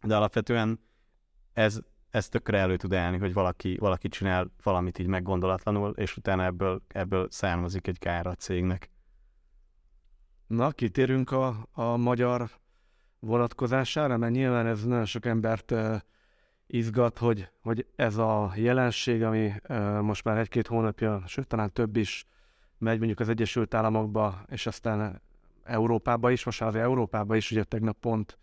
[0.00, 0.80] de alapvetően
[1.52, 6.44] ez, ez tökre elő tud állni, hogy valaki, valaki csinál valamit így meggondolatlanul, és utána
[6.44, 8.90] ebből, ebből származik egy kár a cégnek.
[10.46, 12.50] Na, kitérünk a, a magyar
[13.18, 15.96] vonatkozására, mert nyilván ez nagyon sok embert uh,
[16.70, 19.52] izgat, hogy, hogy ez a jelenség, ami
[20.00, 22.26] most már egy-két hónapja, sőt talán több is
[22.78, 25.20] megy mondjuk az Egyesült Államokba, és aztán
[25.64, 28.38] Európába is, most már az Európába is, ugye tegnap pont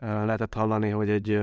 [0.00, 1.40] lehetett hallani, hogy egy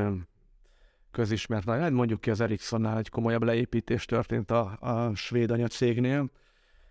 [1.12, 6.30] közismert, hát mondjuk ki az Ericssonnál egy komolyabb leépítés történt a, a svéd anyacégnél,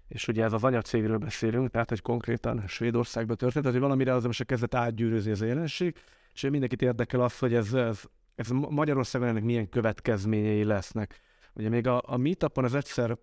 [0.09, 4.25] és ugye ez az anyacégről beszélünk, tehát hogy konkrétan Svédországban történt, tehát hogy valamire az
[4.25, 5.97] most kezdett átgyűrűzni ez a jelenség,
[6.35, 8.05] és mindenkit érdekel az, hogy ez, ez,
[8.39, 11.21] ez Magyarországon ennek milyen következményei lesznek.
[11.55, 13.19] Ugye még a, a meetupon az egyszer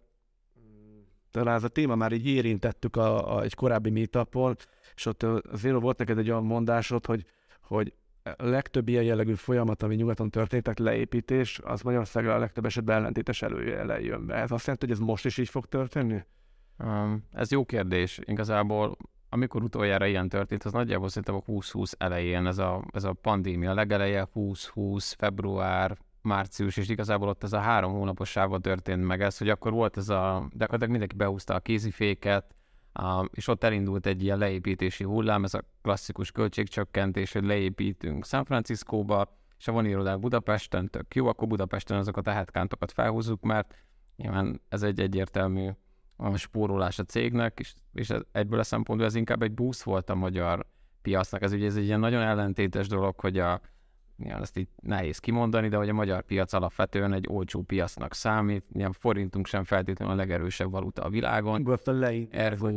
[1.32, 4.56] talán ez a téma már így érintettük a, a, egy korábbi meetupon,
[4.96, 7.26] és ott azért volt neked egy olyan mondásod, hogy,
[7.62, 12.66] hogy a legtöbb ilyen jellegű folyamat, ami nyugaton történt, tehát leépítés, az Magyarországra a legtöbb
[12.66, 14.36] esetben ellentétes előjelen jön be.
[14.36, 16.24] Ez azt jelenti, hogy ez most is így fog történni?
[16.80, 18.20] Um, ez jó kérdés.
[18.24, 18.98] Igazából
[19.36, 23.74] amikor utoljára ilyen történt, az nagyjából szerintem a 2020 elején, ez a, ez a pandémia
[23.74, 29.38] legeleje, 2020, február, március, és igazából ott ez a három hónapos sávban történt meg ez,
[29.38, 32.56] hogy akkor volt ez a, de mindenki behúzta a kéziféket,
[33.32, 39.38] és ott elindult egy ilyen leépítési hullám, ez a klasszikus költségcsökkentés, hogy leépítünk San Franciscóba,
[39.58, 43.76] és ha van irodák Budapesten, tök jó, akkor Budapesten azokat a headcountokat felhúzzuk, mert
[44.16, 45.70] nyilván ez egy egyértelmű
[46.16, 50.16] a spórolás a cégnek, és, és egyből a szempontból ez inkább egy boost volt a
[50.16, 50.66] magyar
[51.02, 51.42] piacnak.
[51.42, 53.62] Ez ugye ez egy ilyen nagyon ellentétes dolog, hogy a,
[54.18, 58.66] ja, ezt így nehéz kimondani, de hogy a magyar piac alapvetően egy olcsó piacnak számít,
[58.74, 61.56] ilyen forintunk sem feltétlenül a legerősebb valuta a világon.
[62.32, 62.68] Ergo,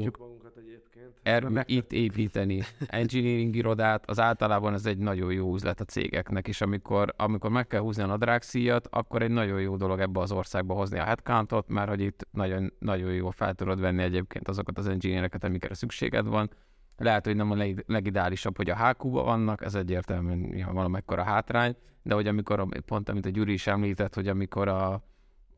[1.29, 1.57] egyébként.
[1.57, 6.61] Ergo itt építeni engineering irodát, az általában ez egy nagyon jó üzlet a cégeknek, és
[6.61, 10.75] amikor, amikor meg kell húzni a nadrágszíjat, akkor egy nagyon jó dolog ebbe az országba
[10.75, 14.89] hozni a headcountot, mert hogy itt nagyon, nagyon jó fel tudod venni egyébként azokat az
[14.89, 16.51] engineereket, amikre szükséged van,
[16.99, 22.15] lehet, hogy nem a legideálisabb, hogy a HQ-ba vannak, ez egyértelműen van valamekkora hátrány, de
[22.15, 24.93] hogy amikor, pont amit a Gyuri is említett, hogy amikor a,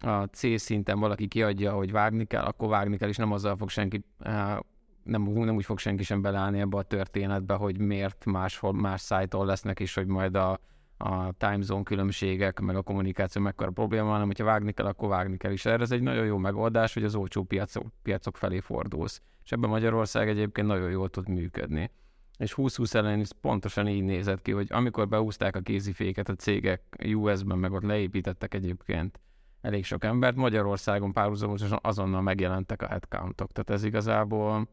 [0.00, 3.68] a C szinten valaki kiadja, hogy vágni kell, akkor vágni kell, és nem azzal fog
[3.68, 4.56] senki, eh,
[5.02, 9.46] nem, nem úgy fog senki sem beleállni ebbe a történetbe, hogy miért máshol, más szájtól
[9.46, 10.60] lesznek, és hogy majd a,
[10.96, 15.36] a time zone különbségek, meg a kommunikáció mekkora probléma hanem hogyha vágni kell, akkor vágni
[15.36, 15.52] kell.
[15.52, 19.22] És erre ez egy nagyon jó megoldás, hogy az olcsó piacok, piacok felé fordulsz.
[19.44, 21.90] És ebben Magyarország egyébként nagyon jól tud működni.
[22.38, 26.82] És 2020 ellen is pontosan így nézett ki, hogy amikor behúzták a kéziféket a cégek
[27.14, 29.20] US-ben, meg ott leépítettek egyébként
[29.60, 33.52] elég sok embert, Magyarországon párhuzamosan azonnal megjelentek a headcountok.
[33.52, 34.68] Tehát ez igazából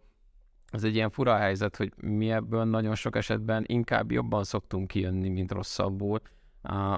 [0.71, 5.29] ez egy ilyen fura helyzet, hogy mi ebből nagyon sok esetben inkább jobban szoktunk kijönni,
[5.29, 6.19] mint rosszabbul.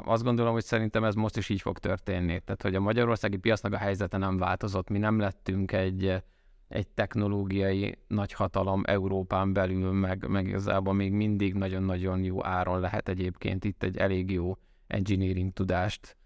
[0.06, 2.40] Azt gondolom, hogy szerintem ez most is így fog történni.
[2.40, 6.24] Tehát, hogy a magyarországi piacnak a helyzete nem változott, mi nem lettünk egy,
[6.68, 13.64] egy technológiai nagyhatalom Európán belül, meg, meg igazából még mindig nagyon-nagyon jó áron lehet egyébként
[13.64, 16.18] itt egy elég jó engineering tudást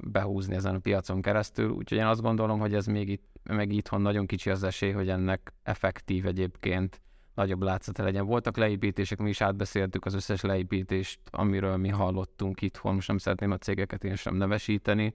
[0.00, 4.00] behúzni ezen a piacon keresztül, úgyhogy én azt gondolom, hogy ez még itt, meg itthon
[4.00, 7.00] nagyon kicsi az esély, hogy ennek effektív egyébként
[7.34, 8.26] nagyobb látszata legyen.
[8.26, 13.50] Voltak leépítések, mi is átbeszéltük az összes leépítést, amiről mi hallottunk itthon, most nem szeretném
[13.50, 15.14] a cégeket én sem nevesíteni.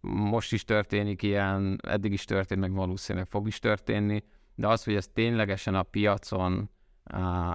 [0.00, 4.22] Most is történik ilyen, eddig is történt, meg valószínűleg fog is történni,
[4.54, 6.70] de az, hogy ez ténylegesen a piacon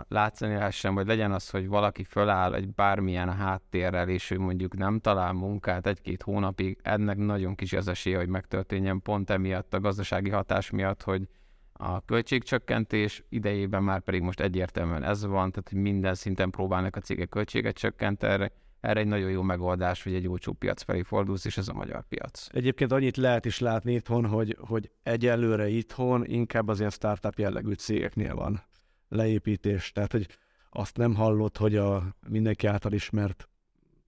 [0.08, 5.00] látszani lehessen, vagy legyen az, hogy valaki föláll egy bármilyen háttérrel, és ő mondjuk nem
[5.00, 10.30] talál munkát egy-két hónapig, ennek nagyon kis az esélye, hogy megtörténjen pont emiatt a gazdasági
[10.30, 11.28] hatás miatt, hogy
[11.74, 17.00] a költségcsökkentés idejében már pedig most egyértelműen ez van, tehát hogy minden szinten próbálnak a
[17.00, 21.58] cégek költséget csökkenteni, erre egy nagyon jó megoldás, hogy egy olcsó piac felé fordulsz, és
[21.58, 22.48] ez a magyar piac.
[22.52, 27.74] Egyébként annyit lehet is látni itthon, hogy, hogy egyelőre itthon inkább az ilyen startup jellegű
[27.74, 28.64] cégeknél van
[29.10, 29.92] leépítés.
[29.92, 30.28] Tehát, hogy
[30.70, 33.50] azt nem hallott, hogy a mindenki által ismert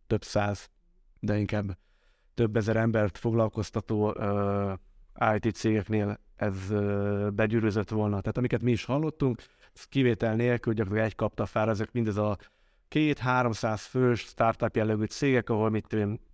[0.07, 0.69] több száz,
[1.19, 1.77] de inkább
[2.33, 8.19] több ezer embert foglalkoztató uh, IT cégeknél ez uh, begyűrűzött volna.
[8.19, 9.41] Tehát amiket mi is hallottunk,
[9.73, 12.37] ez kivétel nélkül gyakorlatilag egy kapta fára, ezek mindez a
[12.87, 15.87] két-háromszáz fős startup jellegű cégek, ahol mit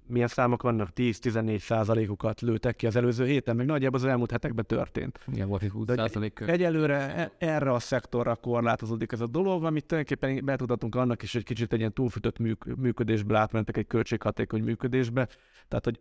[0.07, 4.65] milyen számok vannak, 10-14 százalékokat lőtek ki az előző héten, meg nagyjából az elmúlt hetekben
[4.65, 5.19] történt.
[5.31, 6.39] Igen, volt egy 20 százalék.
[6.39, 11.43] Egyelőre e- erre a szektorra korlátozódik ez a dolog, amit tulajdonképpen betudhatunk annak is, hogy
[11.43, 12.37] kicsit egy ilyen túlfütött
[12.77, 15.27] működésből átmentek egy költséghatékony működésbe.
[15.67, 15.99] Tehát, hogy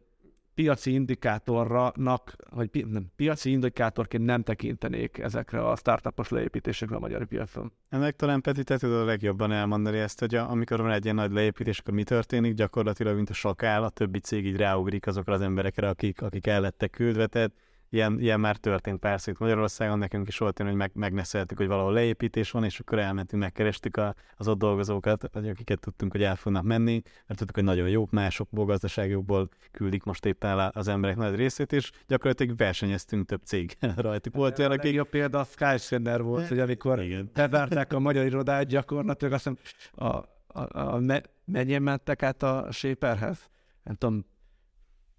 [0.55, 7.25] piaci indikátornak, vagy pi, nem, piaci indikátorként nem tekintenék ezekre a startupos leépítésekre a magyar
[7.25, 7.73] piacon.
[7.88, 11.33] Ennek talán Peti, te tudod a legjobban elmondani ezt, hogy amikor van egy ilyen nagy
[11.33, 12.55] leépítés, akkor mi történik?
[12.55, 16.61] Gyakorlatilag, mint a sakál, a többi cég így ráugrik azokra az emberekre, akik, akik el
[16.61, 17.53] lettek küldve, tehát
[17.92, 21.92] ilyen, ilyen már történt persze itt Magyarországon, nekünk is volt hogy meg, megneszeltük, hogy valahol
[21.92, 26.62] leépítés van, és akkor elmentünk, megkerestük a, az ott dolgozókat, akiket tudtunk, hogy el fognak
[26.62, 31.72] menni, mert tudtuk, hogy nagyon jók, másokból, gazdaságokból küldik most éppen az emberek nagy részét,
[31.72, 34.35] és gyakorlatilag versenyeztünk több cég rajtuk.
[34.35, 34.98] Volt olyan, aki...
[34.98, 39.59] A példa a Skysender volt, hogy amikor bevárták a magyar irodát, gyakorlatilag azt hiszem,
[39.92, 40.05] a,
[40.46, 41.00] a, a, a
[41.44, 43.50] mennyien mentek át a Shaperhez?
[43.83, 44.24] Nem tudom,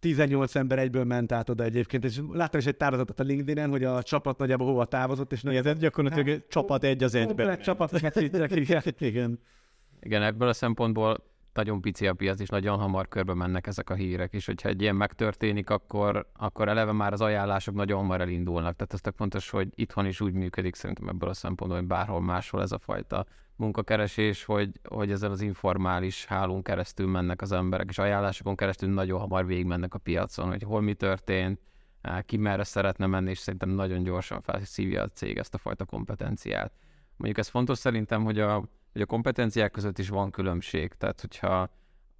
[0.03, 3.83] 18 ember egyből ment át oda egyébként, és láttam is egy tározatot a LinkedIn-en, hogy
[3.83, 7.59] a csapat nagyjából hova távozott, és Igen, ez gyakorlatilag hát, csapat egy az egyben.
[7.59, 8.83] Csapat, igen.
[8.99, 9.39] igen.
[10.01, 13.93] Igen, ebből a szempontból nagyon pici a piac, és nagyon hamar körbe mennek ezek a
[13.93, 18.75] hírek, és hogyha egy ilyen megtörténik, akkor, akkor eleve már az ajánlások nagyon hamar elindulnak.
[18.75, 22.21] Tehát ez tök fontos, hogy itthon is úgy működik szerintem ebből a szempontból, hogy bárhol
[22.21, 27.89] máshol ez a fajta munkakeresés, hogy, hogy ezen az informális hálón keresztül mennek az emberek,
[27.89, 31.59] és ajánlásokon keresztül nagyon hamar végigmennek a piacon, hogy hol mi történt,
[32.25, 36.73] ki merre szeretne menni, és szerintem nagyon gyorsan felszívja a cég ezt a fajta kompetenciát.
[37.15, 40.93] Mondjuk ez fontos szerintem, hogy a, hogy a kompetenciák között is van különbség.
[40.93, 41.69] Tehát, hogyha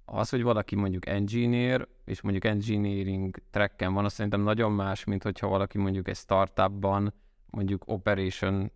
[0.04, 5.22] az, hogy valaki mondjuk engineer, és mondjuk engineering tracken van, az szerintem nagyon más, mint
[5.22, 7.14] hogyha valaki mondjuk egy startupban
[7.50, 8.70] mondjuk operation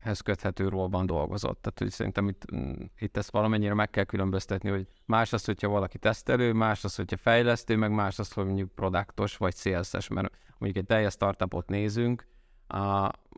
[0.00, 1.62] hez köthető rólban dolgozott.
[1.62, 5.68] Tehát hogy szerintem itt, mm, itt ezt valamennyire meg kell különböztetni, hogy más az, hogyha
[5.68, 10.32] valaki tesztelő, más az, hogyha fejlesztő, meg más az, hogy mondjuk produktos vagy szélszes, mert
[10.58, 12.26] mondjuk egy teljes startupot nézünk,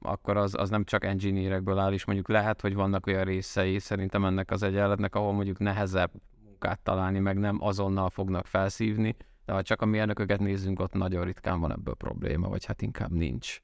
[0.03, 4.25] akkor az, az nem csak engineerekből áll, és mondjuk lehet, hogy vannak olyan részei szerintem
[4.25, 6.11] ennek az egyenletnek, ahol mondjuk nehezebb
[6.45, 11.25] munkát találni, meg nem azonnal fognak felszívni, de ha csak a mérnököket nézzünk, ott nagyon
[11.25, 13.61] ritkán van ebből probléma, vagy hát inkább nincs.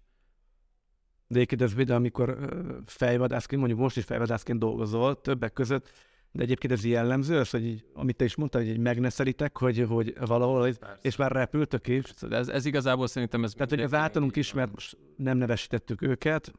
[1.27, 2.39] De egyébként ez például, amikor
[2.87, 5.91] fejvadászként, mondjuk most is fejvadászként dolgozol, többek között,
[6.33, 9.85] de egyébként ez jellemző, az, hogy így, amit te is mondtál, hogy így megneszelitek, hogy,
[9.89, 10.99] hogy valahol, Persze.
[11.03, 12.05] és már repültök is.
[12.31, 13.53] Ez, ez igazából szerintem ez...
[13.53, 16.53] Tehát, hogy az általunk ismert, most nem nevesítettük őket,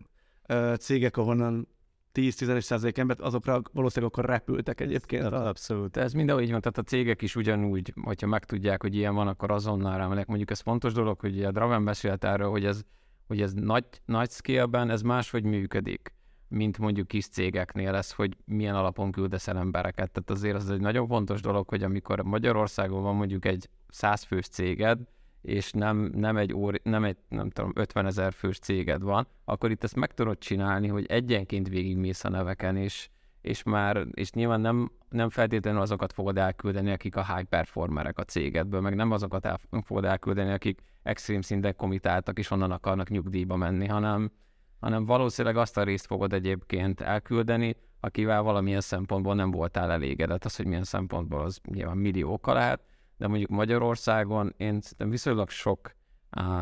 [0.79, 1.67] cégek, ahonnan
[2.13, 5.25] 10-11 százalék embert, azokra valószínűleg akkor repültek egyébként.
[5.25, 5.97] Abszolút.
[5.97, 9.51] Ez mindenhol így van, tehát a cégek is ugyanúgy, hogyha megtudják, hogy ilyen van, akkor
[9.51, 10.27] azonnal rámelek.
[10.27, 12.82] Mondjuk ez fontos dolog, hogy a Draven beszélt erről, hogy ez
[13.29, 16.13] hogy ez nagy, nagy scale-ben ez máshogy működik,
[16.50, 20.12] mint mondjuk kis cégeknél ez, hogy milyen alapon küldesz el embereket.
[20.12, 24.48] Tehát azért az egy nagyon fontos dolog, hogy amikor Magyarországon van mondjuk egy 100 fős
[24.48, 25.00] céged,
[25.42, 29.72] és nem, nem egy, óri, nem egy nem tudom, 50 ezer fős céged van, akkor
[29.72, 33.10] itt ezt meg tudod csinálni, hogy egyenként végigmész a neveken, és,
[33.42, 38.24] és már, és nyilván nem, nem feltétlenül azokat fogod elküldeni, akik a high performerek a
[38.24, 43.56] cégedből, meg nem azokat el, fogod elküldeni, akik extrém szinten komitáltak, és onnan akarnak nyugdíjba
[43.56, 44.32] menni, hanem
[44.80, 50.46] hanem valószínűleg azt a részt fogod egyébként elküldeni, akivel valamilyen szempontból nem voltál elégedett.
[50.46, 52.82] Az, hogy milyen szempontból, az nyilván milliókkal lehet,
[53.18, 55.92] de mondjuk Magyarországon én szerintem viszonylag sok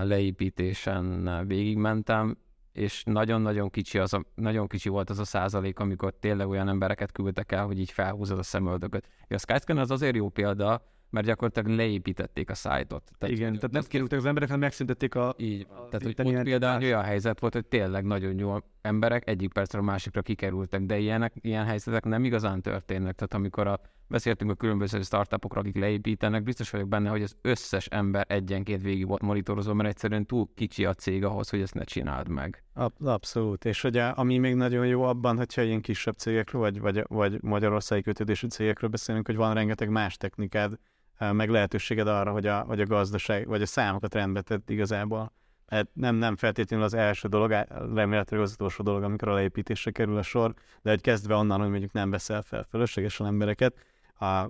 [0.01, 2.37] leépítésen végigmentem,
[2.71, 7.11] és nagyon-nagyon kicsi, az a, nagyon kicsi volt az a százalék, amikor tényleg olyan embereket
[7.11, 9.07] küldtek el, hogy így felhúzod a szemöldököt.
[9.29, 13.11] A Skyscanner az azért jó példa, mert gyakorlatilag leépítették a szájtot.
[13.17, 15.35] Tehát, Igen, tehát nem kérültek az emberek, hanem megszüntették a...
[15.37, 15.89] Így van.
[15.89, 19.81] Tehát, hogy ott például olyan helyzet volt, hogy tényleg nagyon jó emberek egyik percre a
[19.81, 23.15] másikra kikerültek, de ilyenek, ilyen helyzetek nem igazán történnek.
[23.15, 27.85] Tehát amikor a, beszéltünk a különböző startupokra, akik leépítenek, biztos vagyok benne, hogy az összes
[27.85, 31.83] ember egyenként végig volt monitorozva, mert egyszerűen túl kicsi a cég ahhoz, hogy ezt ne
[31.83, 32.63] csináld meg.
[32.99, 33.65] Abszolút.
[33.65, 38.01] És ugye ami még nagyon jó abban, hogyha ilyen kisebb cégekről, vagy, vagy, vagy magyarországi
[38.01, 40.77] kötődésű cégekről beszélünk, hogy van rengeteg más technikád,
[41.17, 45.31] meg lehetőséged arra, hogy a, hogy a gazdaság, vagy a számokat rendbe tett igazából.
[45.67, 47.51] Hát nem, nem feltétlenül az első dolog,
[47.93, 51.69] remélhetőleg az utolsó dolog, amikor a leépítésre kerül a sor, de hogy kezdve onnan, hogy
[51.69, 53.75] mondjuk nem veszel fel fölöslegesen embereket,
[54.19, 54.49] a,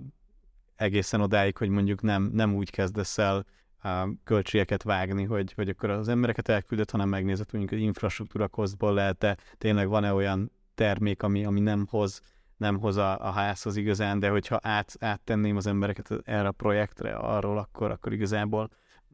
[0.76, 3.44] egészen odáig, hogy mondjuk nem, nem úgy kezdesz el
[3.82, 8.94] a költségeket vágni, hogy, hogy akkor az embereket elküldött, hanem megnézed, mondjuk az infrastruktúra kosztból
[8.94, 12.20] lehet-e, tényleg van-e olyan termék, ami, ami nem hoz
[12.58, 17.14] nem hoz a, a házhoz igazán, de hogyha át, áttenném az embereket erre a projektre,
[17.14, 18.70] arról, akkor, akkor igazából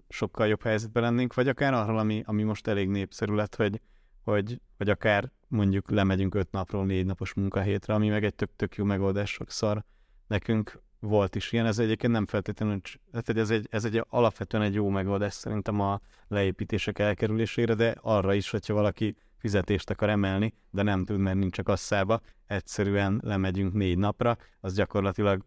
[0.08, 3.80] sokkal jobb helyzetben lennénk, vagy akár arról, ami, ami most elég népszerű lett, hogy,
[4.22, 8.84] hogy, vagy akár mondjuk lemegyünk öt napról négy napos munkahétre, ami meg egy tök-tök jó
[8.84, 9.84] megoldás sokszor
[10.26, 12.80] nekünk volt is ilyen, ez egyébként nem feltétlenül,
[13.12, 18.34] hát ez egy, ez egy alapvetően egy jó megoldás szerintem a leépítések elkerülésére, de arra
[18.34, 23.72] is, hogyha valaki fizetést akar emelni, de nem tud, mert nincs a kasszába, egyszerűen lemegyünk
[23.72, 25.44] négy napra, az gyakorlatilag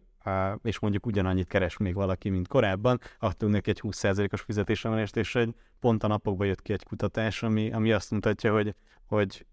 [0.62, 5.53] és mondjuk ugyanannyit keres még valaki, mint korábban, adtunk neki egy 20%-os fizetésemelést, és egy
[5.79, 9.45] pont a napokban jött ki egy kutatás, ami, ami azt mutatja, hogy, hogy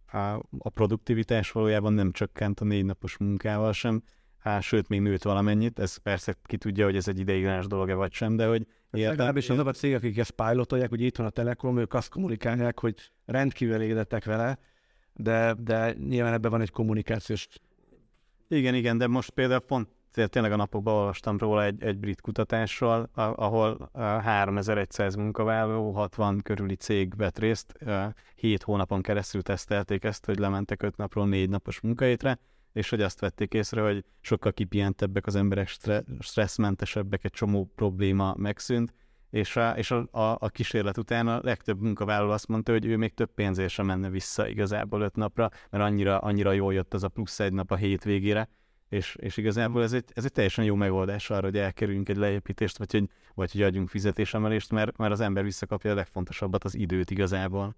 [0.58, 4.02] a, produktivitás valójában nem csökkent a négy napos munkával sem,
[4.44, 8.12] Há, sőt, még nőtt valamennyit, ez persze ki tudja, hogy ez egy ideiglenes dolog-e vagy
[8.12, 9.10] sem, de hogy értem.
[9.10, 12.80] Legalábbis azok a cégek, akik ezt pilotolják, hogy itt van a Telekom, ők azt kommunikálják,
[12.80, 14.58] hogy rendkívül elégedettek vele,
[15.12, 17.48] de, de nyilván ebben van egy kommunikációs...
[18.48, 19.88] Igen, igen, de most például pont
[20.28, 27.16] tényleg a napokban olvastam róla egy, egy brit kutatásról, ahol 3100 munkavállaló, 60 körüli cég
[27.16, 27.74] vett részt,
[28.34, 32.38] 7 hónapon keresztül tesztelték ezt, hogy lementek 5 napról 4 napos munkahétre,
[32.74, 35.68] és hogy azt vették észre, hogy sokkal kipihentebbek az emberek,
[36.20, 38.94] stresszmentesebbek, egy csomó probléma megszűnt,
[39.30, 42.96] és a, és a, a, a kísérlet után a legtöbb munkavállaló azt mondta, hogy ő
[42.96, 47.02] még több pénzért sem menne vissza igazából öt napra, mert annyira, annyira jól jött az
[47.02, 48.48] a plusz egy nap a hétvégére,
[48.88, 52.78] és, és igazából ez egy, ez egy teljesen jó megoldás arra, hogy elkerüljünk egy leépítést,
[52.78, 57.10] vagy hogy, vagy hogy adjunk fizetésemelést, mert, mert az ember visszakapja a legfontosabbat, az időt
[57.10, 57.76] igazából.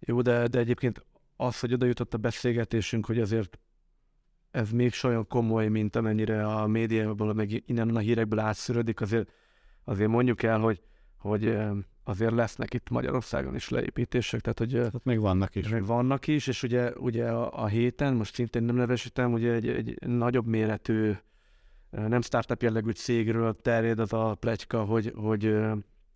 [0.00, 1.04] Jó, de, de egyébként
[1.36, 3.58] az, hogy oda jutott a beszélgetésünk, hogy azért
[4.50, 9.30] ez még olyan komoly, mint amennyire a médiából, meg innen a hírekből átszűrődik, azért,
[9.84, 10.82] azért mondjuk el, hogy,
[11.18, 11.58] hogy
[12.04, 15.68] azért lesznek itt Magyarországon is leépítések, tehát hogy tehát még vannak is.
[15.68, 19.68] Még vannak is, és ugye, ugye a, a héten, most szintén nem nevesítem, ugye egy,
[19.68, 21.12] egy nagyobb méretű,
[21.90, 25.56] nem startup jellegű cégről terjed az a plegyka, hogy, hogy,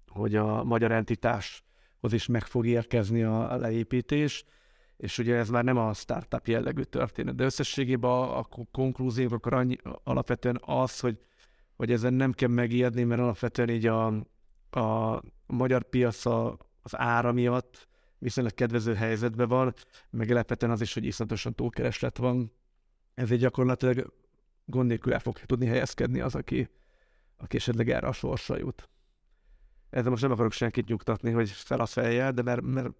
[0.06, 4.44] hogy a magyar entitáshoz is meg fog érkezni a, a leépítés,
[5.02, 9.54] és ugye ez már nem a startup jellegű történet, de összességében a, a konklúziók akkor
[9.54, 11.18] annyi, alapvetően az, hogy,
[11.76, 14.06] hogy ezen nem kell megijedni, mert alapvetően így a,
[14.70, 17.88] a magyar piac a, az ára miatt
[18.18, 19.74] viszonylag kedvező helyzetben van,
[20.10, 22.52] meg alapvetően az is, hogy iszonyatosan túlkereslet van.
[23.14, 24.12] Ezért gyakorlatilag
[24.64, 26.68] gond nélkül el fog tudni helyezkedni az, aki,
[27.36, 28.88] aki esetleg erre a sorsa jut.
[29.90, 32.90] Ezzel most nem akarok senkit nyugtatni, hogy fel a fejjel, de mert, mert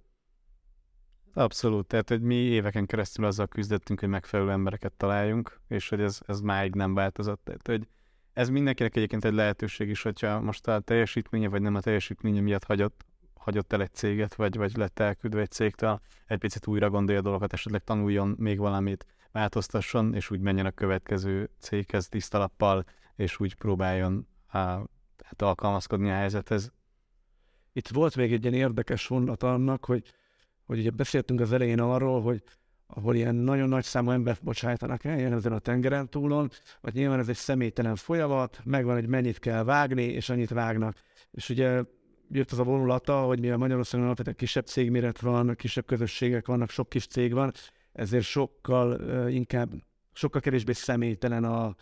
[1.34, 6.20] Abszolút, tehát hogy mi éveken keresztül azzal küzdöttünk, hogy megfelelő embereket találjunk, és hogy ez,
[6.26, 7.40] ez máig nem változott.
[7.44, 7.88] Tehát, hogy
[8.32, 12.64] ez mindenkinek egyébként egy lehetőség is, hogyha most a teljesítménye, vagy nem a teljesítménye miatt
[12.64, 17.20] hagyott, hagyott el egy céget, vagy, vagy lett elküldve egy cégtől, egy picit újra gondolja
[17.20, 22.84] a dolgokat, esetleg tanuljon még valamit, változtasson, és úgy menjen a következő céghez tisztalappal,
[23.16, 24.82] és úgy próbáljon á,
[25.24, 26.72] hát alkalmazkodni a helyzethez.
[27.72, 30.02] Itt volt még egy ilyen érdekes vonat annak, hogy
[30.72, 32.42] hogy ugye beszéltünk az elején arról, hogy
[32.86, 36.50] ahol ilyen nagyon nagy számú embert bocsájtanak el, ezen a tengeren túlon,
[36.80, 40.96] vagy nyilván ez egy személytelen folyamat, megvan, hogy mennyit kell vágni, és annyit vágnak.
[41.30, 41.82] És ugye
[42.30, 46.88] jött az a vonulata, hogy mivel Magyarországon alapvetően kisebb cégméret van, kisebb közösségek vannak, sok
[46.88, 47.52] kis cég van,
[47.92, 49.72] ezért sokkal inkább,
[50.12, 51.74] sokkal kevésbé személytelen a,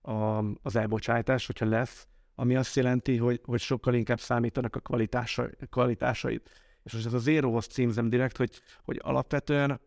[0.00, 5.48] a, az elbocsátás, hogyha lesz, ami azt jelenti, hogy, hogy sokkal inkább számítanak a kvalitása,
[5.70, 6.50] kvalitásait
[6.86, 9.80] És most ez az Zérohoz címzem direkt, hogy, hogy alapvetően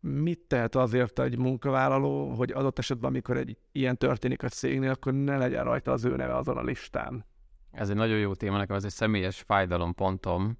[0.00, 5.12] mit tehet azért egy munkavállaló, hogy adott esetben, amikor egy ilyen történik a cégnél, akkor
[5.12, 7.24] ne legyen rajta az ő neve azon a listán?
[7.70, 10.58] Ez egy nagyon jó téma, nekem ez egy személyes fájdalompontom,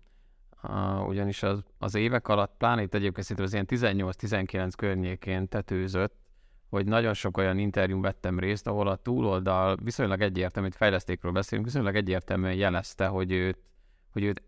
[0.63, 6.15] uh, ugyanis az, az évek alatt, pláne itt egyébként az ilyen 18-19 környékén tetőzött,
[6.69, 11.67] hogy nagyon sok olyan interjún vettem részt, ahol a túloldal viszonylag egyértelmű, hogy fejlesztékről beszélünk,
[11.67, 13.59] viszonylag egyértelműen jelezte, hogy őt,
[14.13, 14.43] hogy őt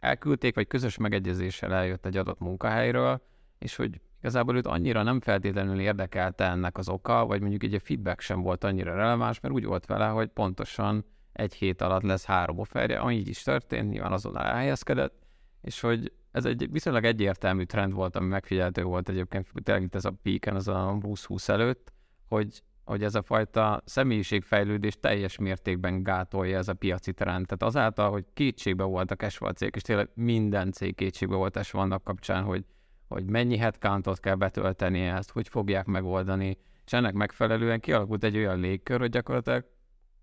[0.00, 3.22] elküldték, vagy közös megegyezéssel eljött egy adott munkahelyről,
[3.58, 8.20] és hogy igazából őt annyira nem feltétlenül érdekelte ennek az oka, vagy mondjuk egy feedback
[8.20, 12.58] sem volt annyira releváns, mert úgy volt vele, hogy pontosan egy hét alatt lesz három
[12.58, 15.26] offerje, ami így is történt, nyilván azonnal elhelyezkedett,
[15.60, 20.04] és hogy ez egy viszonylag egyértelmű trend volt, ami megfigyelhető volt egyébként, tényleg itt ez
[20.04, 21.92] a peaken, az a 2020 előtt,
[22.28, 27.46] hogy, hogy ez a fajta személyiségfejlődés teljes mértékben gátolja ez a piaci trend.
[27.46, 31.78] Tehát azáltal, hogy kétségbe volt a casual cég, és tényleg minden cég kétségbe volt esve
[31.78, 32.64] annak kapcsán, hogy,
[33.08, 38.60] hogy mennyi headcountot kell betölteni ezt, hogy fogják megoldani, és ennek megfelelően kialakult egy olyan
[38.60, 39.64] légkör, hogy gyakorlatilag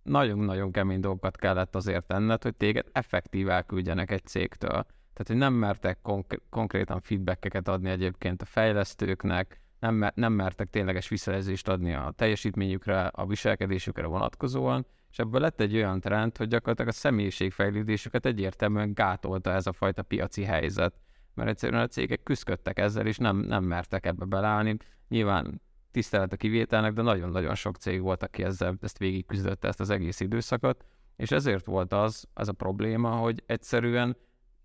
[0.04, 4.86] nagyon-nagyon kemény dolgokat kellett azért tenned, hogy téged effektív elküldjenek egy cégtől.
[5.14, 11.08] Tehát, hogy nem mertek konk- konkrétan feedbackeket adni egyébként a fejlesztőknek, nem, nem mertek tényleges
[11.08, 16.92] visszajelzést adni a teljesítményükre, a viselkedésükre vonatkozóan, és ebből lett egy olyan trend, hogy gyakorlatilag
[16.92, 20.94] a személyiségfejlődésüket egyértelműen gátolta ez a fajta piaci helyzet.
[21.34, 24.78] Mert egyszerűen a cégek küzdöttek ezzel, és nem, nem mertek ebbe beleállni.
[25.08, 25.62] Nyilván
[25.92, 29.90] tisztelet a kivételnek, de nagyon-nagyon sok cég volt, aki ezzel, ezt végig küzdötte ezt az
[29.90, 34.18] egész időszakot, és ezért volt az, az a probléma, hogy egyszerűen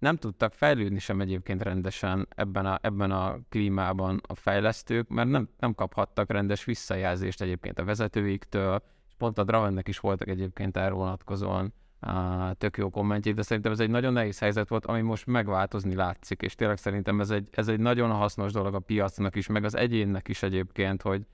[0.03, 5.49] nem tudtak fejlődni sem egyébként rendesen ebben a, ebben a klímában a fejlesztők, mert nem,
[5.59, 10.97] nem kaphattak rendes visszajelzést egyébként a vezetőiktől, és pont a Dravennek is voltak egyébként erről
[10.97, 15.27] vonatkozóan a tök jó kommentjét, de szerintem ez egy nagyon nehéz helyzet volt, ami most
[15.27, 19.47] megváltozni látszik, és tényleg szerintem ez egy, ez egy nagyon hasznos dolog a piacnak is,
[19.47, 21.27] meg az egyénnek is egyébként, hogy,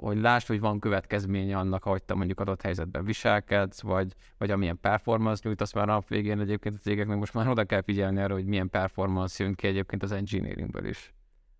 [0.00, 4.80] hogy lásd, hogy van következménye annak, ahogy te mondjuk adott helyzetben viselkedsz, vagy, vagy amilyen
[4.80, 8.46] performance nyújtasz már nap végén egyébként a cégeknek most már oda kell figyelni arra, hogy
[8.46, 11.14] milyen performance jön ki egyébként az engineeringből is.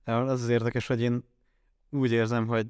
[0.04, 1.24] Az az érdekes, hogy én
[1.90, 2.66] úgy érzem, hogy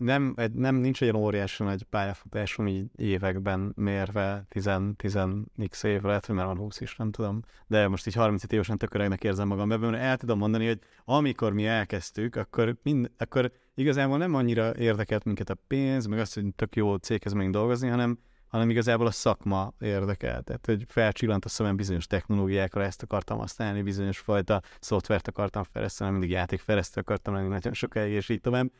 [0.00, 6.34] nem, egy, nem nincs egy óriási nagy pályafutásom így években mérve, 10-10x év lehet, hogy
[6.34, 9.90] már van 20 is, nem tudom, de most így 30 évesen tököregnek érzem magam ebben,
[9.90, 15.24] mert el tudom mondani, hogy amikor mi elkezdtük, akkor, mind, akkor igazából nem annyira érdekelt
[15.24, 18.18] minket a pénz, meg azt, hogy tök jó céghez megyünk dolgozni, hanem,
[18.48, 20.44] hanem igazából a szakma érdekelt.
[20.44, 26.10] Tehát, hogy felcsillant a szemem bizonyos technológiákra, ezt akartam használni, bizonyos fajta szoftvert akartam fejleszteni,
[26.10, 28.70] mindig játékfejlesztő akartam lenni nagyon sokáig, és így tovább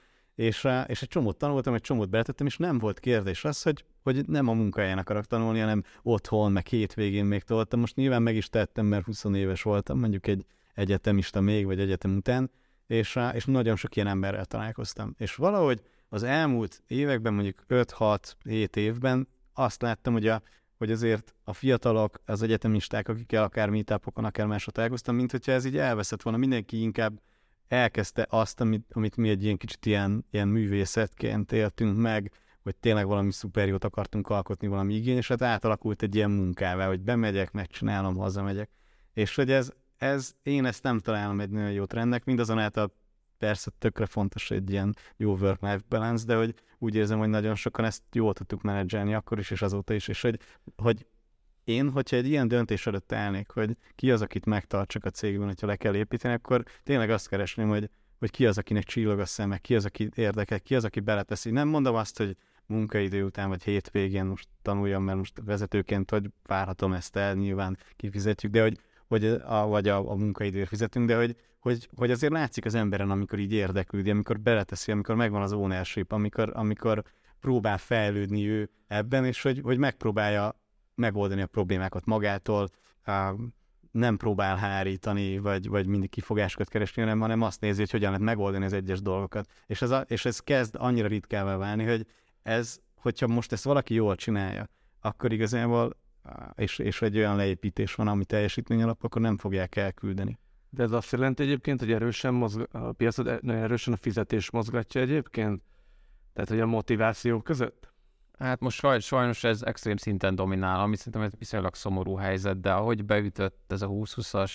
[0.41, 4.27] és, és egy csomót tanultam, egy csomót beletettem, és nem volt kérdés az, hogy, hogy
[4.27, 7.81] nem a munkahelyen akarok tanulni, hanem otthon, meg hétvégén még toltam.
[7.81, 12.17] Most nyilván meg is tettem, mert 20 éves voltam, mondjuk egy egyetemista még, vagy egyetem
[12.17, 12.51] után,
[12.91, 15.15] és, és nagyon sok ilyen emberrel találkoztam.
[15.19, 20.43] És valahogy az elmúlt években, mondjuk 5-6-7 évben azt láttam, hogy, a,
[20.79, 25.65] hogy azért a fiatalok, az egyetemisták, akikkel akár meetupokon, akár másot találkoztam, mint hogyha ez
[25.65, 27.21] így elveszett volna, mindenki inkább
[27.69, 32.33] elkezdte azt, amit, amit mi egy ilyen kicsit ilyen, ilyen művészetként éltünk meg,
[32.63, 37.53] hogy tényleg valami szuper jót akartunk alkotni, valami igényeset, átalakult egy ilyen munkává, hogy bemegyek,
[37.53, 38.71] megcsinálom, hazamegyek.
[39.13, 42.95] És hogy ez, ez, én ezt nem találom egy nagyon jó trendnek, mindazonáltal
[43.39, 47.85] persze tökre fontos egy ilyen jó work-life balance, de hogy úgy érzem, hogy nagyon sokan
[47.85, 50.39] ezt jól tudtuk menedzselni akkor is, és azóta is, és hogy,
[50.77, 51.07] hogy
[51.65, 55.67] én, hogyha egy ilyen döntés előtt állnék, hogy ki az, akit megtartsak a cégben, hogyha
[55.67, 59.59] le kell építeni, akkor tényleg azt keresném, hogy, hogy ki az, akinek csillog a szeme,
[59.59, 61.51] ki az, aki érdekel, ki az, aki beleteszi.
[61.51, 62.37] Nem mondom azt, hogy
[62.67, 68.53] munkaidő után, vagy hétvégén most tanuljam, mert most vezetőként, hogy várhatom ezt el, nyilván kifizetjük,
[68.53, 68.79] de hogy,
[69.11, 73.11] hogy a, vagy a, a munkaidőért fizetünk, de hogy, hogy, hogy azért látszik az emberen,
[73.11, 77.05] amikor így érdeklődi, amikor beleteszi, amikor megvan az ownership, amikor, amikor
[77.41, 80.61] próbál fejlődni ő ebben, és hogy, hogy megpróbálja
[80.95, 82.69] megoldani a problémákat magától,
[83.91, 88.25] nem próbál hárítani, vagy, vagy mindig kifogásokat keresni, hanem, hanem azt nézi, hogy hogyan lehet
[88.25, 89.49] megoldani az egyes dolgokat.
[89.67, 92.07] És ez, a, és ez kezd annyira ritkává válni, hogy
[92.43, 94.69] ez, hogyha most ezt valaki jól csinálja,
[95.01, 95.97] akkor igazából,
[96.55, 100.39] és, és egy olyan leépítés van, ami teljesítmény alap, akkor nem fogják elküldeni.
[100.71, 105.01] De ez azt jelenti egyébként, hogy erősen mozg- a piacot nagyon erősen a fizetés mozgatja
[105.01, 105.63] egyébként?
[106.33, 107.93] Tehát, hogy a motiváció között?
[108.39, 112.73] Hát most saj, sajnos ez extrém szinten dominál, ami szerintem egy viszonylag szomorú helyzet, de
[112.73, 114.53] ahogy beütött ez a 2020-as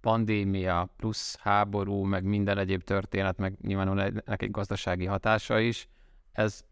[0.00, 5.88] pandémia plusz háború, meg minden egyéb történet, meg nyilván ennek egy gazdasági hatása is,
[6.32, 6.64] ez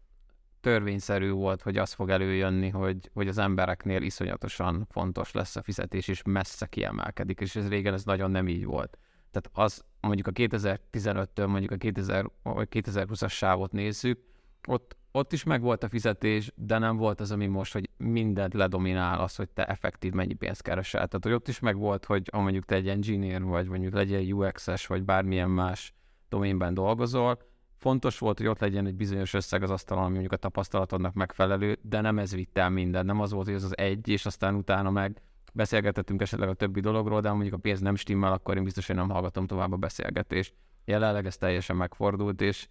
[0.63, 6.07] törvényszerű volt, hogy az fog előjönni, hogy, hogy az embereknél iszonyatosan fontos lesz a fizetés,
[6.07, 8.97] és messze kiemelkedik, és ez régen ez nagyon nem így volt.
[9.31, 14.19] Tehát az mondjuk a 2015-től mondjuk a 2000, 2020-as sávot nézzük,
[14.67, 19.19] ott, ott is megvolt a fizetés, de nem volt az, ami most, hogy mindent ledominál
[19.19, 21.07] az, hogy te effektív mennyi pénzt keresel.
[21.07, 24.87] Tehát, hogy ott is megvolt, hogy ha mondjuk te egy engineer vagy, mondjuk legyen UX-es,
[24.87, 25.93] vagy bármilyen más
[26.29, 27.37] doménben dolgozol,
[27.83, 31.77] fontos volt, hogy ott legyen egy bizonyos összeg az asztalon, ami mondjuk a tapasztalatodnak megfelelő,
[31.81, 33.05] de nem ez vitt el minden.
[33.05, 35.21] Nem az volt, hogy ez az egy, és aztán utána meg
[35.53, 38.95] beszélgetettünk esetleg a többi dologról, de mondjuk a pénz nem stimmel, akkor én biztos, hogy
[38.95, 40.53] nem hallgatom tovább a beszélgetést.
[40.85, 42.67] Jelenleg ez teljesen megfordult, és,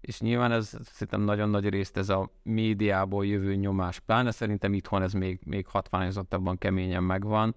[0.00, 5.02] és nyilván ez szerintem nagyon nagy részt ez a médiából jövő nyomás, pláne szerintem itthon
[5.02, 7.54] ez még, még hatványozottabban keményen megvan,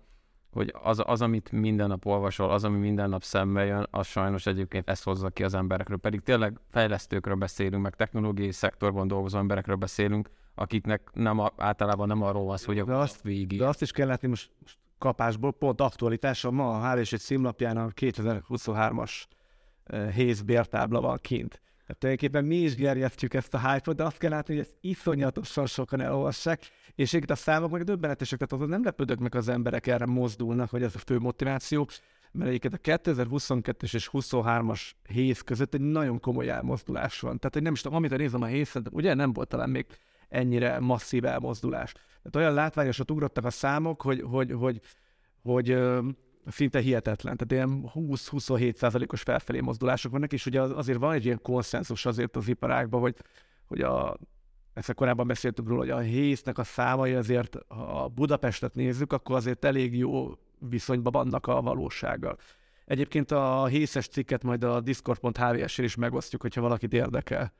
[0.51, 4.45] hogy az, az, amit minden nap olvasol, az, ami minden nap szembe jön, az sajnos
[4.45, 5.97] egyébként ezt hozza ki az emberekről.
[5.97, 12.21] Pedig tényleg fejlesztőkről beszélünk, meg technológiai szektorban dolgozó emberekről beszélünk, akiknek nem a, általában nem
[12.21, 13.59] arról van szó, hogy de azt, végig.
[13.59, 17.87] De azt is kell látni most, most kapásból, pont aktualitása, ma a H&M címlapján a
[17.87, 19.23] 2023-as
[19.91, 21.61] uh, Héz bértábla van kint.
[21.87, 25.65] Tehát tulajdonképpen mi is gerjesztjük ezt a hype de azt kell látni, hogy ezt iszonyatosan
[25.65, 26.61] sokan elolvassák,
[26.95, 30.69] és itt a számok meg döbbenetesek, tehát azon nem lepődök meg az emberek erre mozdulnak,
[30.69, 31.87] hogy ez a fő motiváció,
[32.31, 37.37] mert egyébként a 2022-es és 23-as héz között egy nagyon komoly elmozdulás van.
[37.37, 39.85] Tehát, hogy nem is tudom, amit nézem a héz, ugye nem volt talán még
[40.29, 41.91] ennyire masszív elmozdulás.
[41.91, 44.81] Tehát olyan látványosat ugrottak a számok, hogy, hogy, hogy,
[45.41, 45.77] hogy, hogy
[46.47, 47.37] szinte hihetetlen.
[47.37, 52.35] Tehát ilyen 20-27 százalékos felfelé mozdulások vannak, és ugye azért van egy ilyen konszenzus azért
[52.35, 53.15] az iparágban, hogy,
[53.65, 54.17] hogy a,
[54.73, 59.65] ezt korábban beszéltük róla, hogy a hésznek a számai azért, ha Budapestet nézzük, akkor azért
[59.65, 62.37] elég jó viszonyban vannak a valósággal.
[62.85, 67.53] Egyébként a hészes cikket majd a discord.hvs-en is megosztjuk, hogyha valakit érdekel.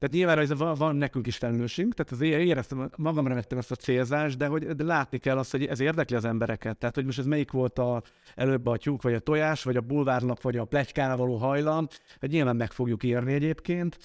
[0.00, 3.74] Tehát nyilván ez van, van nekünk is felelősségünk, tehát az éreztem, magamra vettem ezt a
[3.74, 6.78] célzást, de hogy de látni kell azt, hogy ez érdekli az embereket.
[6.78, 8.02] Tehát, hogy most ez melyik volt a,
[8.34, 11.86] előbb a tyúk, vagy a tojás, vagy a bulvárnap, vagy a pletykára való hajlam,
[12.18, 13.98] hogy nyilván meg fogjuk írni egyébként.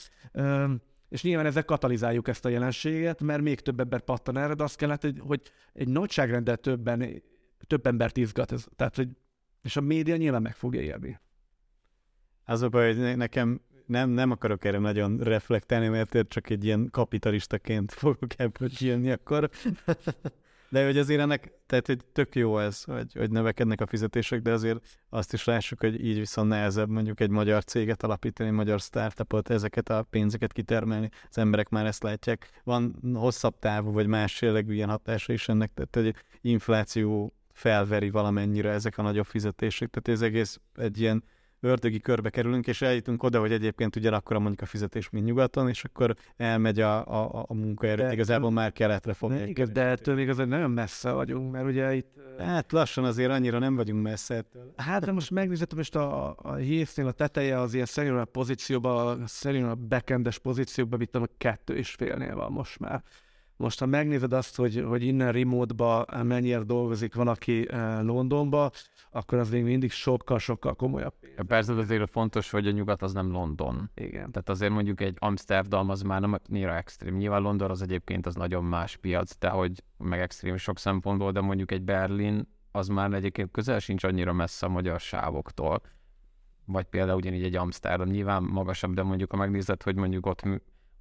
[1.09, 4.77] és nyilván ezzel katalizáljuk ezt a jelenséget, mert még több ember pattan erre, de azt
[4.77, 5.41] kellett, hogy, hogy
[5.73, 7.23] egy nagyságrendel többen,
[7.67, 8.51] több embert izgat.
[8.51, 9.09] Ez, tehát, hogy,
[9.61, 11.19] és a média nyilván meg fogja élni.
[12.45, 16.89] Az a baj, hogy nekem nem, nem akarok erre nagyon reflektálni, mert csak egy ilyen
[16.91, 19.49] kapitalistaként fogok ebből jönni akkor.
[20.69, 24.51] De hogy azért ennek, tehát hogy tök jó ez, hogy, hogy növekednek a fizetések, de
[24.51, 28.79] azért azt is lássuk, hogy így viszont nehezebb mondjuk egy magyar céget alapítani, egy magyar
[28.79, 31.09] startupot, ezeket a pénzeket kitermelni.
[31.29, 32.49] Az emberek már ezt látják.
[32.63, 38.69] Van hosszabb távú vagy más jellegű ilyen hatása is ennek, tehát hogy infláció felveri valamennyire
[38.69, 39.89] ezek a nagyobb fizetések.
[39.89, 41.23] Tehát ez egész egy ilyen
[41.65, 45.83] ördögi körbe kerülünk, és eljutunk oda, hogy egyébként ugyanakkor mondjuk a fizetés, mint nyugaton, és
[45.83, 49.31] akkor elmegy a, a, a munkaerő, de, igazából már keletre fog.
[49.31, 52.13] De, igaz, de ettől még azért nagyon messze vagyunk, mert ugye itt...
[52.37, 54.73] Hát lassan azért annyira nem vagyunk messze ettől.
[54.75, 59.75] Hát de most megnézhetem, most a, a hésznél a teteje az ilyen a pozícióban, a
[59.75, 63.03] backendes pozícióban, mit tudom, kettő és félnél van most már.
[63.57, 68.71] Most, ha megnézed azt, hogy, hogy innen remote-ba mennyire dolgozik van, aki eh, Londonba,
[69.11, 71.13] akkor az még mindig sokkal-sokkal komolyabb.
[71.47, 73.89] Persze, azért fontos, hogy a nyugat az nem London.
[73.93, 74.31] Igen.
[74.31, 77.15] Tehát azért mondjuk egy Amsterdam az már nem annyira extrém.
[77.15, 81.41] Nyilván London az egyébként az nagyon más piac, de hogy meg extrém sok szempontból, de
[81.41, 85.81] mondjuk egy Berlin az már egyébként közel sincs annyira messze a magyar sávoktól.
[86.65, 90.41] Vagy például ugyanígy egy Amsterdam, nyilván magasabb, de mondjuk ha megnézed, hogy mondjuk ott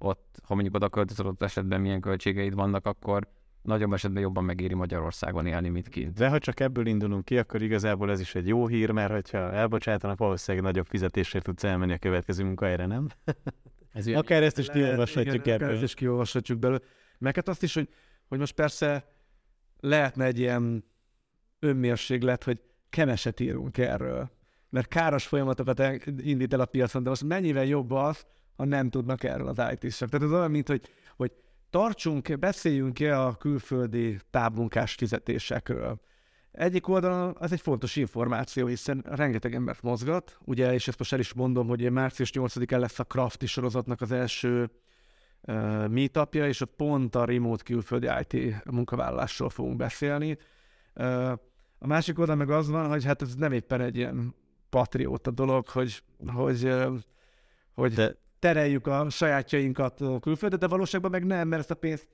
[0.05, 3.27] ott, ha mondjuk oda költözöl, ott esetben milyen költségeid vannak, akkor
[3.65, 6.13] nagyobb esetben jobban megéri Magyarországon élni, mint kint.
[6.13, 9.37] De ha csak ebből indulunk ki, akkor igazából ez is egy jó hír, mert hogyha
[9.37, 13.07] elbocsátanak, valószínűleg nagyobb fizetésért tudsz elmenni a következő munkahelyre, nem?
[13.93, 15.69] ez Akár ezt is kiolvashatjuk ebből.
[15.69, 16.79] Ezt is kiolvashatjuk belőle.
[17.17, 17.89] Meg hát azt is, hogy,
[18.27, 19.05] hogy most persze
[19.79, 20.85] lehetne egy ilyen
[21.59, 24.29] önmérséglet, hogy keveset írunk erről.
[24.69, 25.81] Mert káros folyamatokat
[26.17, 28.25] indít el a piacon, de most mennyivel jobb az,
[28.55, 30.09] ha nem tudnak erről az IT-sek.
[30.09, 31.31] Tehát ez olyan, mint hogy, hogy
[31.69, 35.99] tartsunk, beszéljünk-e a külföldi távmunkás fizetésekről.
[36.51, 41.19] Egyik oldalon ez egy fontos információ, hiszen rengeteg embert mozgat, ugye, és ezt most el
[41.19, 44.69] is mondom, hogy március 8-án lesz a Crafty sorozatnak az első
[45.41, 50.37] uh, meetupja, és ott pont a remote külföldi IT munkavállalásról fogunk beszélni.
[51.79, 54.35] A másik oldal meg az van, hogy hát ez nem éppen egy ilyen
[54.69, 56.73] patrióta dolog, hogy, hogy,
[57.73, 58.15] hogy De
[58.45, 62.07] tereljük a sajátjainkat külföldre, de valóságban meg nem, mert ezt a pénzt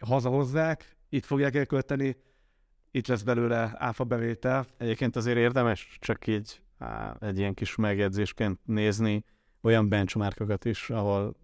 [0.00, 2.16] hazahozzák, itt fogják elkölteni,
[2.90, 4.66] itt lesz belőle áfa bevétel.
[4.78, 9.24] Egyébként azért érdemes csak így á, egy ilyen kis megjegyzésként nézni
[9.60, 11.36] olyan benchmarkokat is, ahol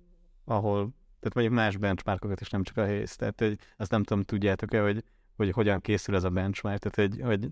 [0.44, 4.22] ahol, tehát mondjuk más benchmarkokat is nem csak a Haze, tehát hogy azt nem tudom,
[4.22, 5.04] tudjátok-e, hogy,
[5.36, 7.50] hogy hogyan készül ez a benchmark, tehát hogy, hogy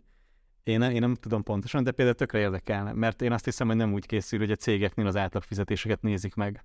[0.65, 3.93] én, én nem tudom pontosan, de például tökre érdekelne, mert én azt hiszem, hogy nem
[3.93, 6.65] úgy készül, hogy a cégeknél az átlagfizetéseket nézik meg.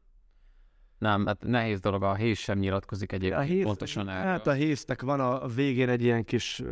[0.97, 4.31] Nem, hát nehéz dolog, a Héz sem nyilatkozik egyébként A héz, pontosan erről.
[4.31, 6.63] hát a héztek van a végén egy ilyen kis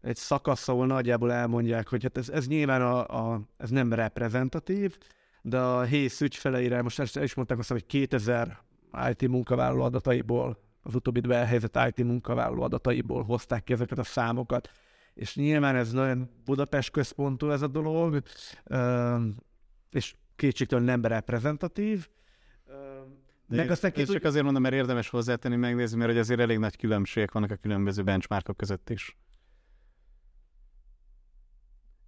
[0.00, 4.98] egy szakasz, ahol nagyjából elmondják, hogy hát ez, ez nyilván a, a, ez nem reprezentatív,
[5.42, 8.58] de a héz ügyfeleire, most ezt el is mondták azt, hogy 2000
[9.10, 14.70] IT munkavállaló adataiból, az utóbbi elhelyezett IT munkavállaló adataiból hozták ki ezeket a számokat,
[15.14, 18.22] és nyilván ez nagyon Budapest központú ez a dolog,
[19.90, 22.08] és kétségtelen nem reprezentatív,
[23.46, 26.40] De meg én- aztán ezt csak azért mondom, mert érdemes hozzátenni, megnézni, mert hogy azért
[26.40, 29.16] elég nagy különbségek vannak a különböző benchmarkok között is.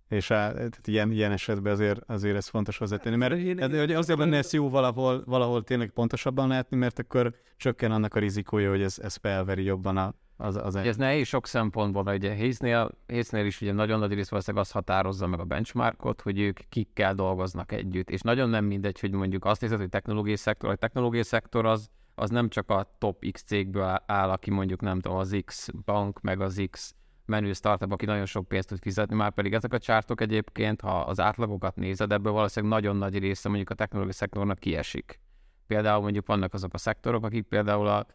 [0.09, 4.19] És á, tehát ilyen, ilyen esetben azért, azért ez fontos hozzátenni, mert Én- hogy azért
[4.19, 8.83] lenne ez jó valahol, valahol tényleg pontosabban látni, mert akkor csökken annak a rizikója, hogy
[8.83, 12.91] ez, ez felveri jobban a, az, az Ugye ez nehéz sok szempontból, mert ugye Héznél,
[13.07, 17.15] Héznél is ugye nagyon nagy rész valószínűleg azt határozza meg a benchmarkot, hogy ők kikkel
[17.15, 21.23] dolgoznak együtt, és nagyon nem mindegy, hogy mondjuk azt nézed, hogy technológiai szektor, a technológiai
[21.23, 25.37] szektor az, az nem csak a top X cégből áll, aki mondjuk nem tudom, az
[25.45, 29.53] X bank, meg az X menő startup, aki nagyon sok pénzt tud fizetni, már pedig
[29.53, 33.75] ezek a csártok egyébként, ha az átlagokat nézed, ebből valószínűleg nagyon nagy része mondjuk a
[33.75, 35.21] technológiai szektornak kiesik.
[35.67, 38.07] Például mondjuk vannak azok a szektorok, akik például a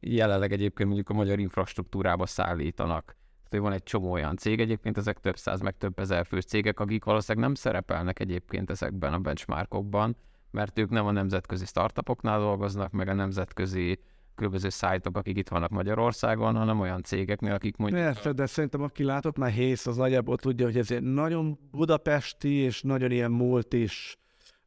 [0.00, 3.16] jelenleg egyébként mondjuk a magyar infrastruktúrába szállítanak.
[3.48, 6.80] Tehát, van egy csomó olyan cég egyébként, ezek több száz, meg több ezer fős cégek,
[6.80, 10.16] akik valószínűleg nem szerepelnek egyébként ezekben a benchmarkokban,
[10.50, 14.00] mert ők nem a nemzetközi startupoknál dolgoznak, meg a nemzetközi
[14.34, 18.02] különböző szájtok, akik itt vannak Magyarországon, hanem olyan cégeknél, akik mondjuk...
[18.02, 22.52] Persze, de szerintem aki látott már Hész, az nagyjából tudja, hogy ez egy nagyon budapesti
[22.52, 24.18] és nagyon ilyen multis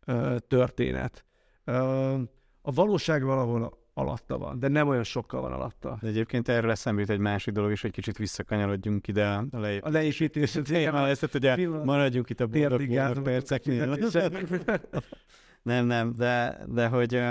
[0.05, 1.25] ö, történet.
[1.63, 1.73] Ö,
[2.61, 5.97] a valóság valahol alatta van, de nem olyan sokkal van alatta.
[6.01, 9.77] De egyébként erről eszembe jut egy másik dolog is, hogy kicsit visszakanyarodjunk ide a lej...
[9.77, 11.85] A leépítés, Igen, ezt, hogy Pillanat.
[11.85, 13.97] maradjunk itt a boldog, perceknél.
[15.63, 17.21] Nem, nem, de, de hogy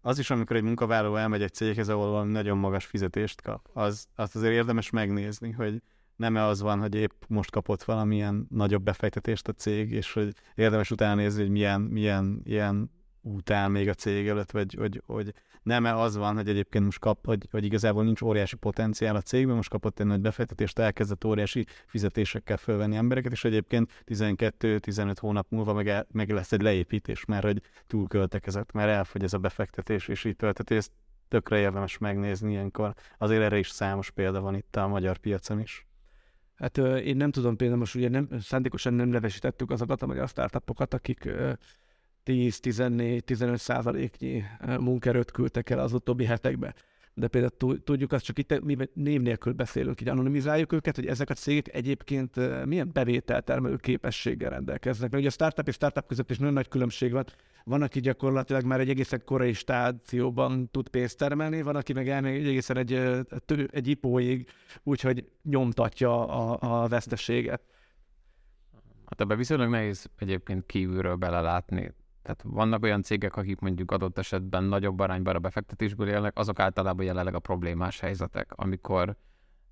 [0.00, 4.06] az is, amikor egy munkavállaló elmegy egy céghez, ahol valami nagyon magas fizetést kap, az,
[4.14, 5.82] azt azért érdemes megnézni, hogy
[6.16, 10.90] nem-e az van, hogy épp most kapott valamilyen nagyobb befektetést a cég, és hogy érdemes
[10.90, 12.90] utána nézni, hogy milyen, milyen ilyen
[13.26, 16.98] út áll még a cég előtt, vagy hogy, hogy nem-e az van, hogy egyébként most
[16.98, 21.24] kap, hogy, hogy igazából nincs óriási potenciál a cégben, most kapott egy nagy befektetést, elkezdett
[21.24, 27.24] óriási fizetésekkel fölvenni embereket, és egyébként 12-15 hónap múlva meg, el, meg lesz egy leépítés,
[27.24, 30.92] mert hogy túlköltekezett, mert elfogy ez a befektetés, és így tölteti, ezt
[31.28, 32.94] tökre érdemes megnézni ilyenkor.
[33.18, 35.86] Azért erre is számos példa van itt a magyar piacon is.
[36.54, 40.94] Hát én nem tudom, például most ugye nem, szándékosan nem nevesítettük azokat a magyar startupokat,
[40.94, 41.28] akik
[42.26, 44.42] 10-14-15 százaléknyi
[44.80, 46.74] munkerőt küldtek el az utóbbi hetekben.
[47.18, 51.06] De például tu- tudjuk azt, csak itt mi név nélkül beszélünk, így anonimizáljuk őket, hogy
[51.06, 55.10] ezek a cégek egyébként milyen bevételtermelő képességgel rendelkeznek.
[55.10, 57.24] Mert ugye a startup és startup között is nagyon nagy különbség van.
[57.64, 62.34] Van, aki gyakorlatilag már egy egészen korai stációban tud pénzt termelni, van, aki meg elmegy
[62.34, 62.92] egy egészen egy,
[63.70, 64.48] egy ipóig,
[64.82, 67.62] úgyhogy nyomtatja a, a veszteséget.
[69.04, 71.94] Hát ebbe viszonylag nehéz egyébként kívülről belelátni.
[72.26, 77.04] Tehát vannak olyan cégek, akik mondjuk adott esetben nagyobb arányban a befektetésből élnek, azok általában
[77.04, 79.16] jelenleg a problémás helyzetek, amikor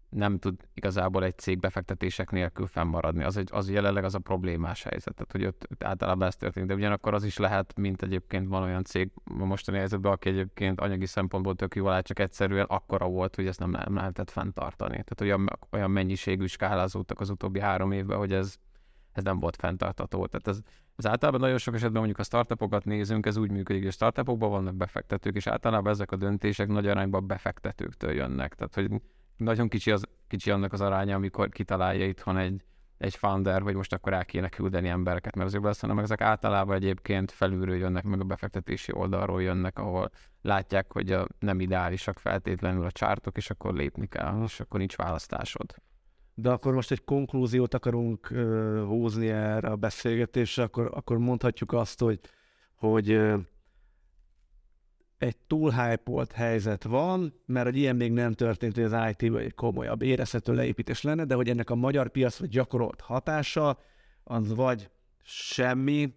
[0.09, 3.25] nem tud igazából egy cég befektetések nélkül fennmaradni.
[3.25, 6.69] Az, egy, az jelenleg az a problémás helyzet, tehát hogy ott, ott általában ez történik,
[6.69, 10.81] de ugyanakkor az is lehet, mint egyébként van olyan cég a mostani helyzetben, aki egyébként
[10.81, 14.93] anyagi szempontból tök jó áll, csak egyszerűen akkora volt, hogy ezt nem, nem lehetett fenntartani.
[14.93, 18.57] Tehát olyan, olyan mennyiségű skálázódtak az utóbbi három évben, hogy ez,
[19.17, 20.27] ez nem volt fenntartató.
[20.27, 20.59] Tehát ez,
[20.97, 24.51] ez általában nagyon sok esetben mondjuk a startupokat nézünk, ez úgy működik, hogy a startupokban
[24.51, 28.55] vannak befektetők, és általában ezek a döntések nagy arányban befektetőktől jönnek.
[28.55, 29.01] Tehát, hogy
[29.37, 32.65] nagyon kicsi, az, kicsi annak az aránya, amikor kitalálja itthon egy,
[32.99, 37.31] egy founder, hogy most akkor el kéne küldeni embereket, mert azért hanem ezek általában egyébként
[37.31, 40.11] felülről jönnek, meg a befektetési oldalról jönnek, ahol
[40.43, 44.97] látják, hogy a, nem ideálisak feltétlenül a csártok, és akkor lépni kell, és akkor nincs
[44.97, 45.75] választásod.
[46.35, 52.01] De akkor most egy konklúziót akarunk ö, húzni erre a beszélgetésre, akkor, akkor mondhatjuk azt,
[52.01, 52.21] hogy,
[52.75, 53.37] hogy ö,
[55.19, 59.55] egy túl hype helyzet van, mert hogy ilyen még nem történt, hogy az IT-ben egy
[59.55, 63.79] komolyabb érezhető leépítés lenne, de hogy ennek a magyar piacra gyakorolt hatása,
[64.25, 64.91] az vagy
[65.23, 66.15] semmi,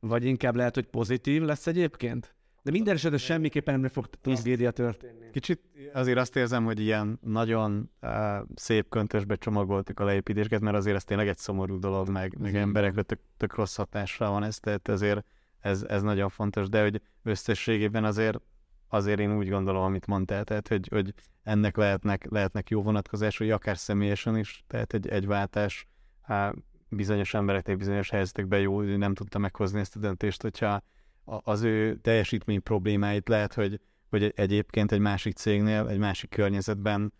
[0.00, 2.34] vagy inkább lehet, hogy pozitív lesz egyébként.
[2.62, 5.30] De minden esetben semmiképpen nem fog tragédia történni.
[5.32, 5.60] Kicsit
[5.92, 8.10] azért azt érzem, hogy ilyen nagyon uh,
[8.54, 13.02] szép köntösbe csomagoltuk a leépítéseket, mert azért ez tényleg egy szomorú dolog, meg, meg emberekre
[13.02, 15.24] tök, tök rossz hatással van ez, tehát ezért
[15.60, 18.40] ez, ez nagyon fontos, de hogy összességében azért
[18.88, 23.78] azért én úgy gondolom, amit mondtál, tehát hogy, hogy ennek lehetnek, lehetnek jó vonatkozásai, akár
[23.78, 25.86] személyesen is, tehát egy, egy váltás
[26.22, 26.54] hát
[26.88, 30.82] bizonyos embereknek bizonyos helyzetekben jó, hogy nem tudta meghozni ezt a döntést, hogyha
[31.24, 33.28] az ő teljesítmény problémáit.
[33.28, 37.12] Lehet, hogy, hogy egyébként egy másik cégnél, egy másik környezetben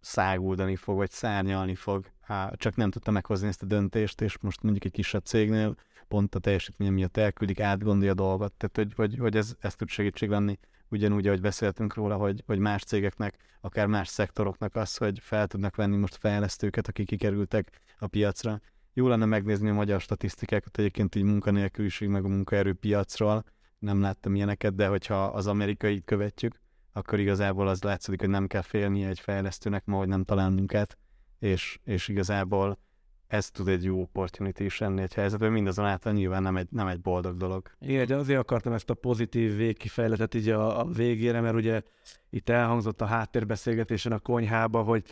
[0.00, 4.62] száguldani fog, vagy szárnyalni fog, hát csak nem tudta meghozni ezt a döntést, és most
[4.62, 5.74] mondjuk egy kisebb cégnél
[6.08, 9.88] pont a teljesítmény miatt elküldik, átgondolja a dolgot, tehát hogy, hogy, hogy ez, ez tud
[9.88, 10.58] segítség lenni.
[10.88, 15.76] Ugyanúgy, ahogy beszéltünk róla, hogy, hogy más cégeknek, akár más szektoroknak az, hogy fel tudnak
[15.76, 18.60] venni most fejlesztőket, akik kikerültek a piacra.
[18.94, 23.44] Jó lenne megnézni a magyar statisztikákat, egyébként így munkanélküliség meg a munkaerőpiacról,
[23.78, 26.60] nem láttam ilyeneket, de hogyha az amerikai követjük,
[26.92, 30.98] akkor igazából az látszik, hogy nem kell félnie egy fejlesztőnek ma, hogy nem talál munkát,
[31.38, 32.78] és, és igazából
[33.26, 37.00] ez tud egy jó opportunity is lenni egy helyzetben, mindazonáltal nyilván nem egy, nem egy
[37.00, 37.70] boldog dolog.
[37.80, 41.82] Igen, de azért akartam ezt a pozitív végkifejletet így a, a végére, mert ugye
[42.30, 45.04] itt elhangzott a háttérbeszélgetésen a konyhába, hogy,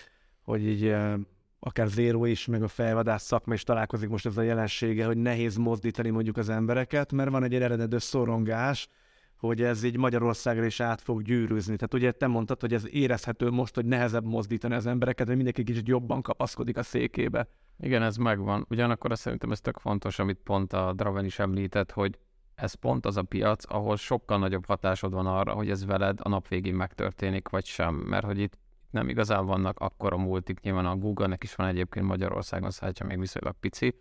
[0.43, 1.15] hogy így eh,
[1.61, 5.57] akár Zéro is, meg a fejvadász szakma is találkozik most ez a jelensége, hogy nehéz
[5.57, 8.89] mozdítani mondjuk az embereket, mert van egy eredető szorongás,
[9.37, 11.77] hogy ez így Magyarországra is át fog gyűrűzni.
[11.77, 15.63] Tehát ugye te mondtad, hogy ez érezhető most, hogy nehezebb mozdítani az embereket, hogy mindenki
[15.63, 17.49] kicsit jobban kapaszkodik a székébe.
[17.79, 18.67] Igen, ez megvan.
[18.71, 22.19] Ugyanakkor azt szerintem ez tök fontos, amit pont a Draven is említett, hogy
[22.55, 26.29] ez pont az a piac, ahol sokkal nagyobb hatásod van arra, hogy ez veled a
[26.29, 27.95] nap végén megtörténik, vagy sem.
[27.95, 28.59] Mert hogy itt
[28.91, 33.55] nem igazán vannak akkora multik, nyilván a Google-nek is van egyébként Magyarországon szállítja még viszonylag
[33.61, 33.95] pici,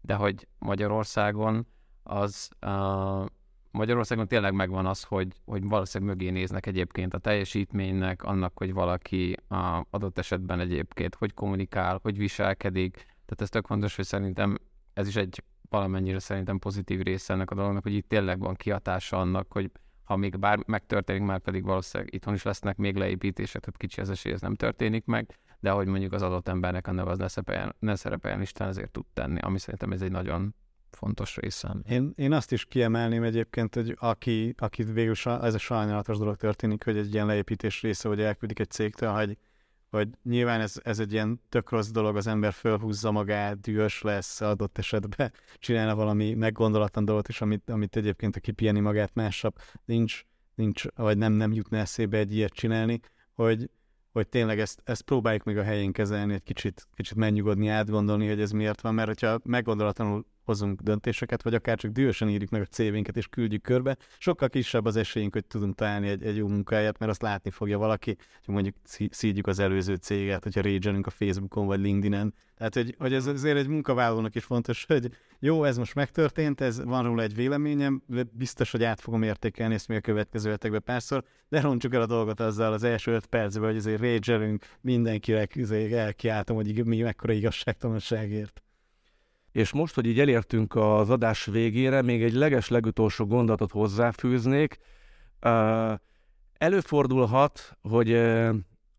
[0.00, 1.66] de hogy Magyarországon
[2.02, 3.26] az uh,
[3.70, 9.36] Magyarországon tényleg megvan az, hogy, hogy valószínűleg mögé néznek egyébként a teljesítménynek, annak, hogy valaki
[9.48, 12.94] a adott esetben egyébként hogy kommunikál, hogy viselkedik.
[12.94, 14.56] Tehát ez tök fontos, hogy szerintem
[14.92, 19.20] ez is egy valamennyire szerintem pozitív része ennek a dolognak, hogy itt tényleg van kihatása
[19.20, 19.70] annak, hogy
[20.10, 24.10] ha még bár megtörténik, már pedig valószínűleg itthon is lesznek még leépítések, tehát kicsi az
[24.10, 27.28] esély, ez nem történik meg, de hogy mondjuk az adott embernek a neve az ne
[27.28, 30.54] szerepeljen, ne szerepeljen listán, ezért tud tenni, ami szerintem ez egy nagyon
[30.90, 31.76] fontos része.
[31.88, 36.84] Én, én azt is kiemelném egyébként, hogy aki, aki végül ez a sajnálatos dolog történik,
[36.84, 39.36] hogy egy ilyen leépítés része, hogy elküldik egy cégtől, hogy,
[39.90, 44.40] hogy nyilván ez, ez egy ilyen tök rossz dolog, az ember fölhúzza magát, dühös lesz
[44.40, 50.24] adott esetben, csinálna valami meggondolatlan dolgot is, amit, amit egyébként a kipieni magát másnap nincs,
[50.54, 53.00] nincs, vagy nem, nem jutna eszébe egy ilyet csinálni,
[53.34, 53.70] hogy,
[54.12, 58.40] hogy tényleg ezt, ezt próbáljuk még a helyén kezelni, egy kicsit, kicsit megnyugodni, átgondolni, hogy
[58.40, 62.64] ez miért van, mert hogyha meggondolatlanul hozunk döntéseket, vagy akár csak dühösen írjuk meg a
[62.64, 66.98] CV-nket és küldjük körbe, sokkal kisebb az esélyünk, hogy tudunk találni egy, egy jó munkáját,
[66.98, 68.74] mert azt látni fogja valaki, hogy mondjuk
[69.10, 72.34] szídjuk az előző céget, hogyha rage a Facebookon vagy LinkedIn-en.
[72.56, 76.84] Tehát, hogy, hogy ez azért egy munkavállalónak is fontos, hogy jó, ez most megtörtént, ez
[76.84, 81.24] van róla egy véleményem, biztos, hogy át fogom értékelni ezt még a következő hetekben párszor,
[81.48, 85.92] de roncsuk el a dolgot azzal az első öt percben, hogy azért rage mindenkinek azért
[85.92, 88.62] elkiáltom, hogy mi mekkora igazságtalanságért.
[89.52, 94.78] És most, hogy így elértünk az adás végére, még egy leges legutolsó gondolatot hozzáfűznék.
[96.58, 98.14] Előfordulhat, hogy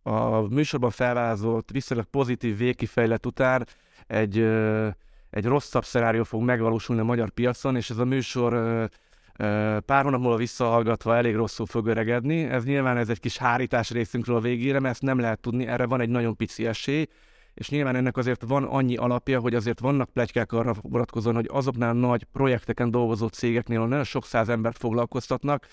[0.04, 3.68] a műsorban felvázolt viszonylag pozitív végkifejlet után
[4.08, 4.38] egy,
[5.30, 8.52] egy rosszabb szenárió fog megvalósulni a magyar piacon, és ez a műsor
[9.86, 12.44] pár hónap múlva visszahallgatva elég rosszul fog öregedni.
[12.44, 15.86] Ez nyilván ez egy kis hárítás részünkről a végére, mert ezt nem lehet tudni, erre
[15.86, 17.08] van egy nagyon pici esély
[17.62, 21.94] és nyilván ennek azért van annyi alapja, hogy azért vannak plegykák arra vonatkozóan, hogy azoknál
[21.94, 25.68] nagy projekteken dolgozó cégeknél, ahol nagyon sok száz embert foglalkoztatnak,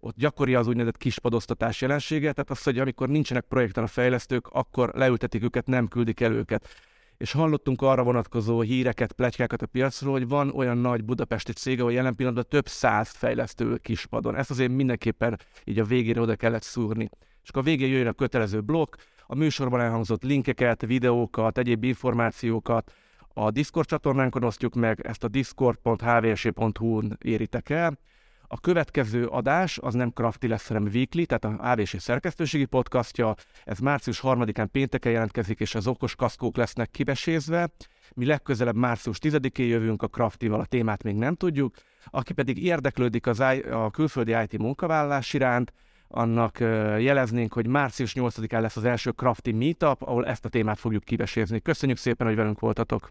[0.00, 4.90] ott gyakori az úgynevezett kispadoztatás jelensége, tehát az, hogy amikor nincsenek projekten a fejlesztők, akkor
[4.94, 6.68] leültetik őket, nem küldik el őket.
[7.16, 11.92] És hallottunk arra vonatkozó híreket, pletykákat a piacról, hogy van olyan nagy budapesti cég, ahol
[11.92, 14.36] jelen pillanatban több száz fejlesztő kispadon.
[14.36, 17.08] Ezt azért mindenképpen így a végére oda kellett szúrni.
[17.42, 18.94] És akkor a végén jöjjön a kötelező blokk,
[19.32, 22.92] a műsorban elhangzott linkeket, videókat, egyéb információkat
[23.34, 27.98] a Discord csatornánkon osztjuk meg, ezt a discord.hvs.hu-n éritek el.
[28.46, 33.34] A következő adás az nem Crafty lesz, hanem Weekly, tehát a AVS szerkesztőségi podcastja.
[33.64, 37.68] Ez március 3-án pénteken jelentkezik, és az okos kaszkók lesznek kibesézve.
[38.14, 41.74] Mi legközelebb március 10-én jövünk a Crafty-val, a témát még nem tudjuk.
[42.06, 45.72] Aki pedig érdeklődik az I- a külföldi IT munkavállalás iránt,
[46.14, 46.60] annak
[46.98, 51.60] jeleznénk, hogy március 8-án lesz az első Crafty Meetup, ahol ezt a témát fogjuk kivesézni.
[51.60, 53.10] Köszönjük szépen, hogy velünk voltatok!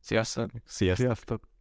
[0.00, 0.50] Sziasztok!
[0.64, 1.06] Sziasztok!
[1.06, 1.50] Sziasztok.